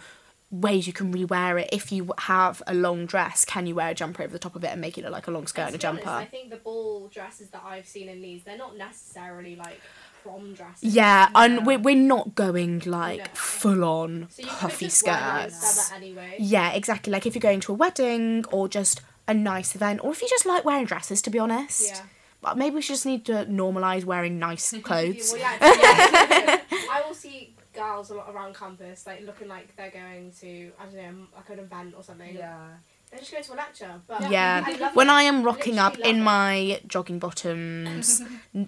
ways 0.51 0.87
you 0.87 0.93
can 0.93 1.13
rewear 1.13 1.59
it 1.61 1.69
if 1.73 1.91
you 1.91 2.11
have 2.19 2.61
a 2.67 2.73
long 2.73 3.05
dress 3.05 3.43
can 3.45 3.65
you 3.67 3.75
wear 3.75 3.89
a 3.89 3.93
jumper 3.93 4.23
over 4.23 4.31
the 4.31 4.39
top 4.39 4.55
of 4.55 4.63
it 4.63 4.67
and 4.67 4.79
make 4.79 4.97
it 4.97 5.03
look 5.03 5.11
like 5.11 5.27
a 5.27 5.31
long 5.31 5.47
skirt 5.47 5.63
and, 5.63 5.67
And 5.73 5.75
a 5.75 5.79
jumper 5.79 6.09
honest, 6.09 6.27
I 6.27 6.31
think 6.31 6.49
the 6.49 6.57
ball 6.57 7.07
dresses 7.07 7.49
that 7.49 7.63
I've 7.65 7.87
seen 7.87 8.07
in 8.09 8.21
these, 8.21 8.43
they're 8.43 8.57
not 8.57 8.77
necessarily 8.77 9.55
like 9.55 9.81
prom 10.23 10.53
dresses. 10.53 10.93
yeah 10.95 11.27
Yeah. 11.33 11.43
and 11.43 11.65
we're, 11.65 11.79
we're 11.79 11.95
not 11.95 12.35
going 12.35 12.83
like 12.85 13.19
No. 13.19 13.25
full 13.33 13.83
on 13.83 14.27
So 14.29 14.43
puffy 14.43 14.85
just 14.85 15.03
wear 15.05 15.15
them 15.15 15.49
skirts 15.49 15.91
anyway. 15.91 16.35
Yeah, 16.39 16.71
exactly. 16.73 17.11
Like 17.11 17.25
if 17.25 17.35
you're 17.35 17.41
going 17.41 17.59
to 17.61 17.71
a 17.73 17.75
wedding 17.75 18.45
or 18.51 18.67
just 18.69 19.01
a 19.27 19.33
nice 19.33 19.73
event, 19.75 20.01
or 20.03 20.11
if 20.11 20.21
you 20.21 20.27
just 20.29 20.45
like 20.45 20.63
wearing 20.63 20.85
dresses, 20.85 21.21
to 21.23 21.29
be 21.31 21.39
honest. 21.39 21.87
Yeah. 21.87 22.01
But 22.41 22.59
maybe 22.59 22.75
we 22.75 22.81
should 22.83 22.93
just 22.93 23.07
need 23.07 23.25
to 23.25 23.45
normalise 23.45 24.05
wearing 24.05 24.37
nice 24.37 24.71
clothes. 24.83 25.31
Well, 25.33 25.41
yeah, 25.41 25.57
yeah. 25.59 26.59
I 26.91 27.01
will 27.07 27.15
see 27.15 27.54
girls 27.75 28.09
a 28.09 28.15
lot 28.15 28.33
around 28.33 28.55
campus, 28.55 29.05
like 29.05 29.21
looking 29.21 29.47
like 29.47 29.75
they're 29.75 29.91
going 29.91 30.31
to, 30.39 30.71
I 30.79 30.85
don't 30.85 30.95
know, 30.95 31.27
like 31.35 31.49
an 31.49 31.59
event 31.59 31.93
or 31.95 32.03
something. 32.03 32.35
Yeah. 32.35 32.69
They're 33.15 33.19
just 33.21 33.31
going 33.31 33.43
to 33.45 33.53
a 33.53 33.55
lecture. 33.55 34.01
But 34.07 34.29
Yeah. 34.29 34.63
I 34.65 34.89
When. 34.93 35.09
I 35.09 35.23
am 35.23 35.43
rocking 35.43 35.79
up 35.79 35.97
in 35.99 36.17
it. 36.17 36.21
my 36.21 36.81
jogging 36.87 37.17
bottoms, 37.19 38.21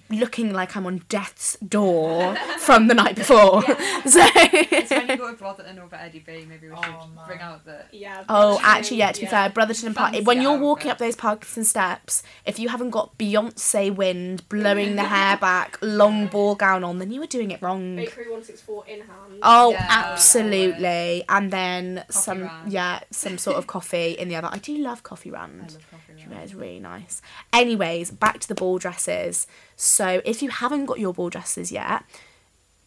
looking 0.09 0.53
like 0.53 0.77
I'm 0.77 0.85
on 0.85 1.03
death's 1.09 1.57
door 1.57 2.35
from 2.59 2.87
the 2.87 2.93
night 2.93 3.15
before. 3.15 3.61
So. 4.07 4.21
It's 4.23 4.89
when 4.91 5.09
you 5.09 5.17
go 5.17 5.31
to 5.31 5.37
Brotherton 5.37 5.79
over 5.79 5.95
Eddie 5.95 6.19
B, 6.25 6.45
maybe 6.47 6.69
we 6.69 6.75
should 6.75 6.85
Oh, 6.87 7.09
bring 7.27 7.41
out 7.41 7.65
the. 7.65 7.81
Yeah. 7.91 8.23
Oh, 8.29 8.57
Brotherton, 8.57 8.65
actually, 8.65 8.97
yeah. 8.97 9.11
To 9.11 9.19
be 9.19 9.25
yeah. 9.25 9.29
fair, 9.31 9.49
Brotherton 9.49 9.87
and 9.87 9.95
Park. 9.95 10.15
When 10.23 10.41
you're 10.41 10.57
walking 10.57 10.89
up 10.91 10.97
those 10.97 11.15
Parkinson 11.17 11.65
steps, 11.65 12.23
if 12.45 12.57
you 12.57 12.69
haven't 12.69 12.91
got 12.91 13.17
Beyonce 13.17 13.93
wind 13.93 14.47
blowing 14.47 14.95
the 14.95 15.03
hair 15.03 15.35
back, 15.41 15.77
long 15.81 16.27
ball 16.27 16.55
gown 16.55 16.83
on, 16.85 16.99
then 16.99 17.11
you 17.11 17.19
were 17.19 17.27
doing 17.27 17.51
it 17.51 17.61
wrong. 17.61 17.97
Bakery 17.97 18.23
164 18.29 18.85
in 18.87 18.99
hand. 19.01 19.09
Oh, 19.43 19.71
Yeah, 19.71 19.85
absolutely. 19.89 21.23
And 21.27 21.51
then 21.51 21.97
Coffee 22.07 22.13
some, 22.13 22.41
run. 22.43 22.71
yeah, 22.71 22.99
some 23.11 23.37
sort 23.37 23.57
of 23.57 23.67
coffee 23.67 24.11
in 24.11 24.29
the 24.29 24.35
other. 24.37 24.49
I 24.51 24.57
do 24.57 24.77
love 24.77 25.03
coffee 25.03 25.31
I 25.33 25.73
love 25.73 25.91
coffee 25.91 26.13
You 26.21 26.27
know, 26.27 26.37
it's 26.37 26.53
really 26.53 26.79
nice. 26.79 27.21
Anyways, 27.51 28.11
back 28.11 28.39
to 28.39 28.47
the 28.47 28.55
ball 28.55 28.77
dresses. 28.77 29.47
So 29.75 30.21
if 30.25 30.41
you 30.41 30.49
haven't 30.49 30.85
got 30.85 30.99
your 30.99 31.13
ball 31.13 31.29
dresses 31.29 31.71
yet, 31.71 32.03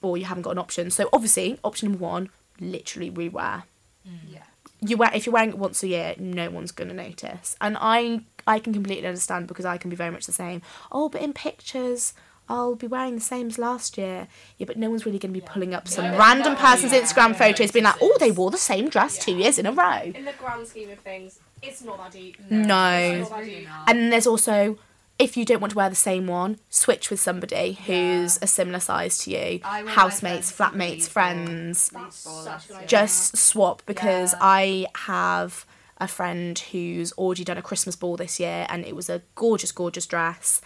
or 0.02 0.16
you 0.16 0.24
haven't 0.24 0.42
got 0.42 0.52
an 0.52 0.58
option, 0.58 0.90
so 0.90 1.08
obviously 1.12 1.58
option 1.62 1.90
number 1.90 2.04
one, 2.04 2.30
literally 2.60 3.10
rewear. 3.10 3.64
Mm. 4.08 4.18
Yeah. 4.28 4.42
You 4.80 4.96
wear 4.96 5.10
if 5.14 5.26
you're 5.26 5.34
wearing 5.34 5.50
it 5.50 5.58
once 5.58 5.82
a 5.82 5.88
year, 5.88 6.14
no 6.18 6.48
one's 6.50 6.72
gonna 6.72 6.94
notice. 6.94 7.56
And 7.60 7.76
I 7.78 8.22
I 8.46 8.58
can 8.58 8.72
completely 8.72 9.06
understand 9.06 9.46
because 9.46 9.66
I 9.66 9.76
can 9.76 9.90
be 9.90 9.96
very 9.96 10.10
much 10.10 10.26
the 10.26 10.32
same. 10.32 10.62
Oh, 10.90 11.08
but 11.08 11.20
in 11.20 11.32
pictures. 11.32 12.14
I'll 12.50 12.74
be 12.74 12.86
wearing 12.86 13.14
the 13.14 13.20
same 13.20 13.46
as 13.46 13.58
last 13.58 13.96
year. 13.96 14.28
Yeah, 14.58 14.66
but 14.66 14.76
no 14.76 14.90
one's 14.90 15.06
really 15.06 15.18
going 15.18 15.32
to 15.32 15.40
be 15.40 15.44
Yeah. 15.46 15.52
pulling 15.52 15.72
up 15.74 15.88
some 15.88 16.04
Yeah, 16.06 16.18
random 16.18 16.56
person's 16.56 16.92
Yeah. 16.92 17.00
Instagram 17.02 17.36
photos 17.36 17.70
being 17.70 17.84
like, 17.84 17.94
oh, 18.02 18.16
they 18.20 18.30
wore 18.30 18.50
the 18.50 18.58
same 18.58 18.88
dress 18.88 19.16
two 19.18 19.36
years 19.36 19.58
in 19.58 19.66
a 19.66 19.72
row. 19.72 20.02
In 20.14 20.24
the 20.24 20.32
grand 20.32 20.66
scheme 20.66 20.90
of 20.90 20.98
things, 20.98 21.38
it's 21.62 21.80
not 21.82 21.98
that 21.98 22.12
deep. 22.12 22.36
No. 22.50 22.96
It's 23.22 23.30
really 23.30 23.64
not. 23.66 23.88
And 23.88 24.12
there's 24.12 24.26
also, 24.26 24.78
if 25.18 25.36
you 25.36 25.44
don't 25.44 25.60
want 25.60 25.70
to 25.72 25.76
wear 25.76 25.88
the 25.88 25.94
same 25.96 26.26
one, 26.26 26.58
switch 26.70 27.08
with 27.10 27.20
somebody 27.20 27.78
who's 27.86 28.38
a 28.42 28.46
similar 28.46 28.80
size 28.80 29.18
to 29.18 29.30
you. 29.30 29.60
I 29.64 29.82
wore 29.82 29.84
my 29.86 29.92
Housemates, 29.92 30.50
flatmates, 30.50 31.08
friends. 31.08 31.90
Leeds 31.92 32.04
That's 32.04 32.24
ball 32.24 32.42
such 32.42 32.46
last 32.46 32.64
a 32.64 32.68
good 32.68 32.74
year. 32.74 32.78
idea. 32.78 32.88
Just 32.88 33.36
swap 33.36 33.82
because 33.86 34.32
Yeah. 34.32 34.38
I 34.42 34.86
have 35.06 35.66
a 36.02 36.08
friend 36.08 36.58
who's 36.58 37.12
already 37.12 37.44
done 37.44 37.58
a 37.58 37.62
Christmas 37.62 37.94
ball 37.94 38.16
this 38.16 38.40
year 38.40 38.66
and 38.70 38.86
it 38.86 38.96
was 38.96 39.10
a 39.10 39.20
gorgeous, 39.34 39.70
gorgeous 39.70 40.06
dress. 40.06 40.62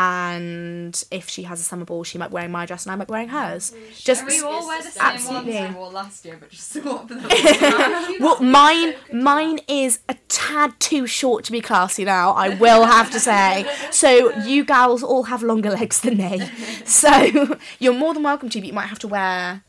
And 0.00 1.02
if 1.10 1.28
she 1.28 1.42
has 1.42 1.58
a 1.58 1.64
summer 1.64 1.84
ball, 1.84 2.04
she 2.04 2.18
might 2.18 2.28
be 2.28 2.34
wearing 2.34 2.52
my 2.52 2.66
dress 2.66 2.86
and 2.86 2.92
I 2.92 2.94
might 2.94 3.08
be 3.08 3.12
wearing 3.12 3.30
hers. 3.30 3.74
Just 3.96 4.20
And 4.20 4.30
we 4.30 4.40
all 4.42 4.64
wear 4.64 4.80
the 4.80 4.90
same 4.90 5.02
Absolutely. 5.02 5.54
ones 5.54 5.70
we 5.70 5.74
wore 5.74 5.90
last 5.90 6.24
year, 6.24 6.36
but 6.38 6.50
just 6.50 6.72
swap 6.80 7.08
them. 7.08 7.26
Well, 8.20 8.40
mine 8.40 8.94
mine 9.12 9.58
is 9.66 9.98
a 10.08 10.14
tad 10.28 10.78
too 10.78 11.08
short 11.08 11.42
to 11.46 11.52
be 11.52 11.60
classy 11.60 12.04
now. 12.04 12.30
I 12.30 12.50
will 12.50 12.84
have 12.84 13.10
to 13.10 13.18
say. 13.18 13.68
So 13.90 14.32
you 14.44 14.64
gals 14.64 15.02
all 15.02 15.24
have 15.24 15.42
longer 15.42 15.70
legs 15.70 16.00
than 16.00 16.18
me. 16.18 16.48
So 16.84 17.56
you're 17.80 17.92
more 17.92 18.14
than 18.14 18.22
welcome 18.22 18.50
to, 18.50 18.60
but 18.60 18.68
you 18.68 18.72
might 18.72 18.86
have 18.86 19.00
to 19.00 19.08
wear 19.08 19.64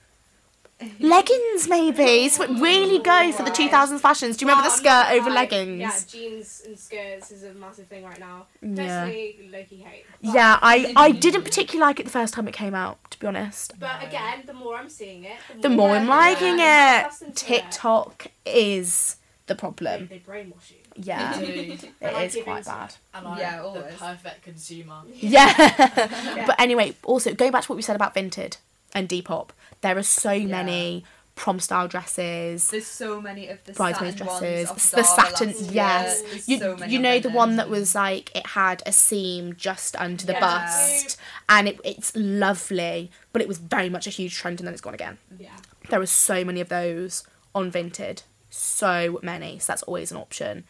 leggings 0.99 1.67
maybe. 1.67 2.29
So 2.29 2.47
really 2.47 2.99
go 2.99 3.31
for 3.31 3.43
the 3.43 3.51
2000s 3.51 3.99
fashions. 3.99 4.37
Do 4.37 4.45
you 4.45 4.49
remember 4.49 4.69
the 4.69 4.75
skirt 4.75 5.07
um, 5.07 5.13
over 5.13 5.29
gonna 5.29 5.35
leggings? 5.35 5.79
Yeah, 5.79 5.99
jeans 6.07 6.61
and 6.65 6.79
skirts 6.79 7.31
is 7.31 7.43
a 7.43 7.53
massive 7.53 7.87
thing 7.87 8.03
right 8.03 8.19
now. 8.19 8.45
Yeah. 8.61 9.05
Personally, 9.05 9.49
Loki 9.51 9.77
hate. 9.77 10.05
Yeah, 10.21 10.57
I, 10.61 10.93
I 10.95 11.11
didn't 11.11 11.43
particularly 11.43 11.87
like 11.87 11.99
it 11.99 12.03
the 12.03 12.11
first 12.11 12.33
time 12.33 12.47
it 12.47 12.53
came 12.53 12.75
out, 12.75 12.97
to 13.11 13.19
be 13.19 13.27
honest. 13.27 13.73
But 13.79 14.03
again, 14.03 14.43
the 14.45 14.53
more 14.53 14.75
I'm 14.75 14.89
seeing 14.89 15.23
it, 15.25 15.37
The 15.61 15.69
more 15.69 15.95
I'm 15.95 16.07
liking 16.07 16.59
Yeah. 16.59 17.07
it. 17.21 17.35
TikTok 17.35 18.27
is 18.45 19.17
the 19.47 19.55
problem. 19.55 20.07
they 20.07 20.19
brainwash 20.19 20.71
you. 20.71 20.77
Yeah, 20.95 21.37
Dude. 21.39 21.47
it 21.83 21.91
I 22.01 22.11
like 22.11 22.27
is 22.27 22.33
giving 22.35 22.53
quite 22.53 22.65
bad. 22.65 22.95
And 23.13 23.27
I'm 23.27 23.37
Yeah, 23.37 23.61
the 23.61 23.81
perfect 23.97 24.43
consumer. 24.43 25.01
Yeah. 25.13 26.45
but 26.45 26.59
anyway, 26.59 26.95
also 27.03 27.33
going 27.33 27.51
back 27.51 27.63
to 27.63 27.69
what 27.69 27.75
we 27.75 27.81
said 27.81 27.95
about 27.95 28.13
Vinted 28.13 28.57
and 28.93 29.07
Depop, 29.09 29.49
there 29.81 29.97
are 29.97 30.03
so 30.03 30.31
Yeah. 30.31 30.45
many 30.47 31.03
prom 31.35 31.59
style 31.59 31.87
dresses. 31.87 32.67
There's 32.69 32.85
so 32.85 33.21
many 33.21 33.47
of 33.47 33.63
the 33.63 33.71
Bridesmaids 33.71 34.17
satin 34.17 34.27
dresses, 34.27 34.67
ones 34.69 34.91
the 34.91 35.03
satin, 35.03 35.53
yes. 35.73 36.47
You, 36.49 36.59
so 36.59 36.75
many 36.75 36.91
you 36.91 36.99
know 36.99 37.19
the 37.19 37.29
one 37.29 37.55
that 37.55 37.69
was 37.69 37.95
like 37.95 38.35
it 38.35 38.45
had 38.47 38.83
a 38.85 38.91
seam 38.91 39.55
just 39.55 39.95
under 39.95 40.25
the 40.25 40.33
Yeah. 40.33 40.39
bust, 40.41 41.17
and 41.47 41.69
it, 41.69 41.79
it's 41.85 42.11
lovely, 42.15 43.09
but 43.31 43.41
it 43.41 43.47
was 43.47 43.57
very 43.57 43.89
much 43.89 44.05
a 44.05 44.09
huge 44.09 44.35
trend, 44.35 44.59
and 44.59 44.67
then 44.67 44.73
it's 44.73 44.81
gone 44.81 44.93
again. 44.93 45.17
Yeah. 45.37 45.55
There 45.89 46.01
are 46.01 46.05
so 46.05 46.43
many 46.43 46.59
of 46.59 46.67
those 46.67 47.23
on 47.55 47.71
Vinted, 47.71 48.23
so 48.49 49.19
many. 49.23 49.59
So 49.59 49.71
that's 49.71 49.83
always 49.83 50.11
an 50.11 50.17
option. 50.17 50.65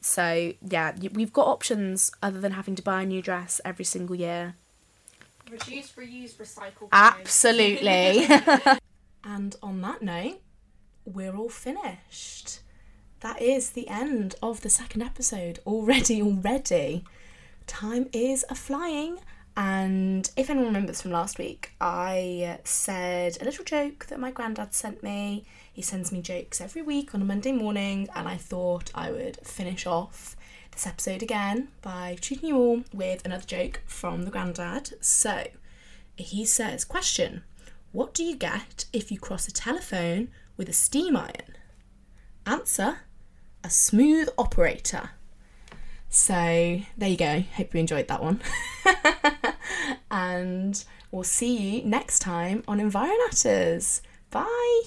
So 0.00 0.52
yeah, 0.62 0.94
we've 1.12 1.32
got 1.32 1.46
options 1.46 2.10
other 2.22 2.40
than 2.40 2.52
having 2.52 2.74
to 2.76 2.82
buy 2.82 3.02
a 3.02 3.06
new 3.06 3.22
dress 3.22 3.60
every 3.64 3.84
single 3.84 4.16
year. 4.16 4.56
Reduce, 5.50 5.92
reuse, 5.92 6.34
recycle. 6.34 6.88
Absolutely. 6.92 8.26
and 9.24 9.56
on 9.62 9.80
that 9.82 10.02
note, 10.02 10.40
we're 11.04 11.36
all 11.36 11.48
finished. 11.48 12.60
That 13.20 13.40
is 13.40 13.70
the 13.70 13.88
end 13.88 14.34
of 14.42 14.60
the 14.62 14.70
second 14.70 15.02
episode 15.02 15.60
already. 15.66 16.20
Already, 16.26 17.04
time 17.66 18.08
is 18.12 18.44
a 18.48 18.54
flying. 18.54 19.18
And 19.56 20.30
if 20.36 20.50
anyone 20.50 20.66
remembers 20.66 21.00
from 21.00 21.12
last 21.12 21.38
week, 21.38 21.72
I 21.80 22.58
said 22.64 23.38
a 23.40 23.44
little 23.44 23.64
joke 23.64 24.06
that 24.06 24.20
my 24.20 24.30
granddad 24.30 24.74
sent 24.74 25.02
me. 25.02 25.46
He 25.72 25.80
sends 25.80 26.12
me 26.12 26.20
jokes 26.20 26.60
every 26.60 26.82
week 26.82 27.14
on 27.14 27.22
a 27.22 27.24
Monday 27.24 27.52
morning, 27.52 28.06
and 28.14 28.28
I 28.28 28.36
thought 28.36 28.90
I 28.94 29.10
would 29.10 29.38
finish 29.38 29.86
off 29.86 30.36
this 30.76 30.86
episode 30.86 31.22
again 31.22 31.68
by 31.80 32.18
treating 32.20 32.50
you 32.50 32.56
all 32.58 32.82
with 32.92 33.24
another 33.24 33.46
joke 33.46 33.80
from 33.86 34.24
the 34.24 34.30
granddad. 34.30 34.92
So 35.00 35.44
he 36.16 36.44
says, 36.44 36.84
Question 36.84 37.44
What 37.92 38.12
do 38.12 38.22
you 38.22 38.36
get 38.36 38.84
if 38.92 39.10
you 39.10 39.18
cross 39.18 39.48
a 39.48 39.52
telephone 39.52 40.28
with 40.58 40.68
a 40.68 40.74
steam 40.74 41.16
iron? 41.16 41.56
Answer 42.44 42.98
A 43.64 43.70
smooth 43.70 44.28
operator. 44.36 45.12
So 46.10 46.82
there 46.98 47.08
you 47.08 47.16
go. 47.16 47.40
Hope 47.54 47.72
you 47.72 47.80
enjoyed 47.80 48.08
that 48.08 48.22
one. 48.22 48.42
and 50.10 50.84
we'll 51.10 51.24
see 51.24 51.56
you 51.56 51.84
next 51.86 52.18
time 52.18 52.62
on 52.68 52.80
EnviroNatters. 52.80 54.02
Bye. 54.30 54.82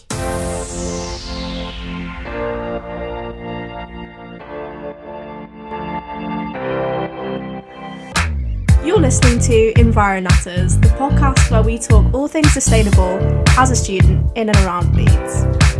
You're 8.89 8.99
listening 8.99 9.37
to 9.41 9.71
Environatters, 9.73 10.81
the 10.81 10.87
podcast 10.87 11.51
where 11.51 11.61
we 11.61 11.77
talk 11.77 12.11
all 12.11 12.27
things 12.27 12.51
sustainable 12.51 13.19
as 13.49 13.69
a 13.69 13.75
student 13.75 14.35
in 14.35 14.49
and 14.49 14.57
around 14.65 14.95
Leeds. 14.95 15.78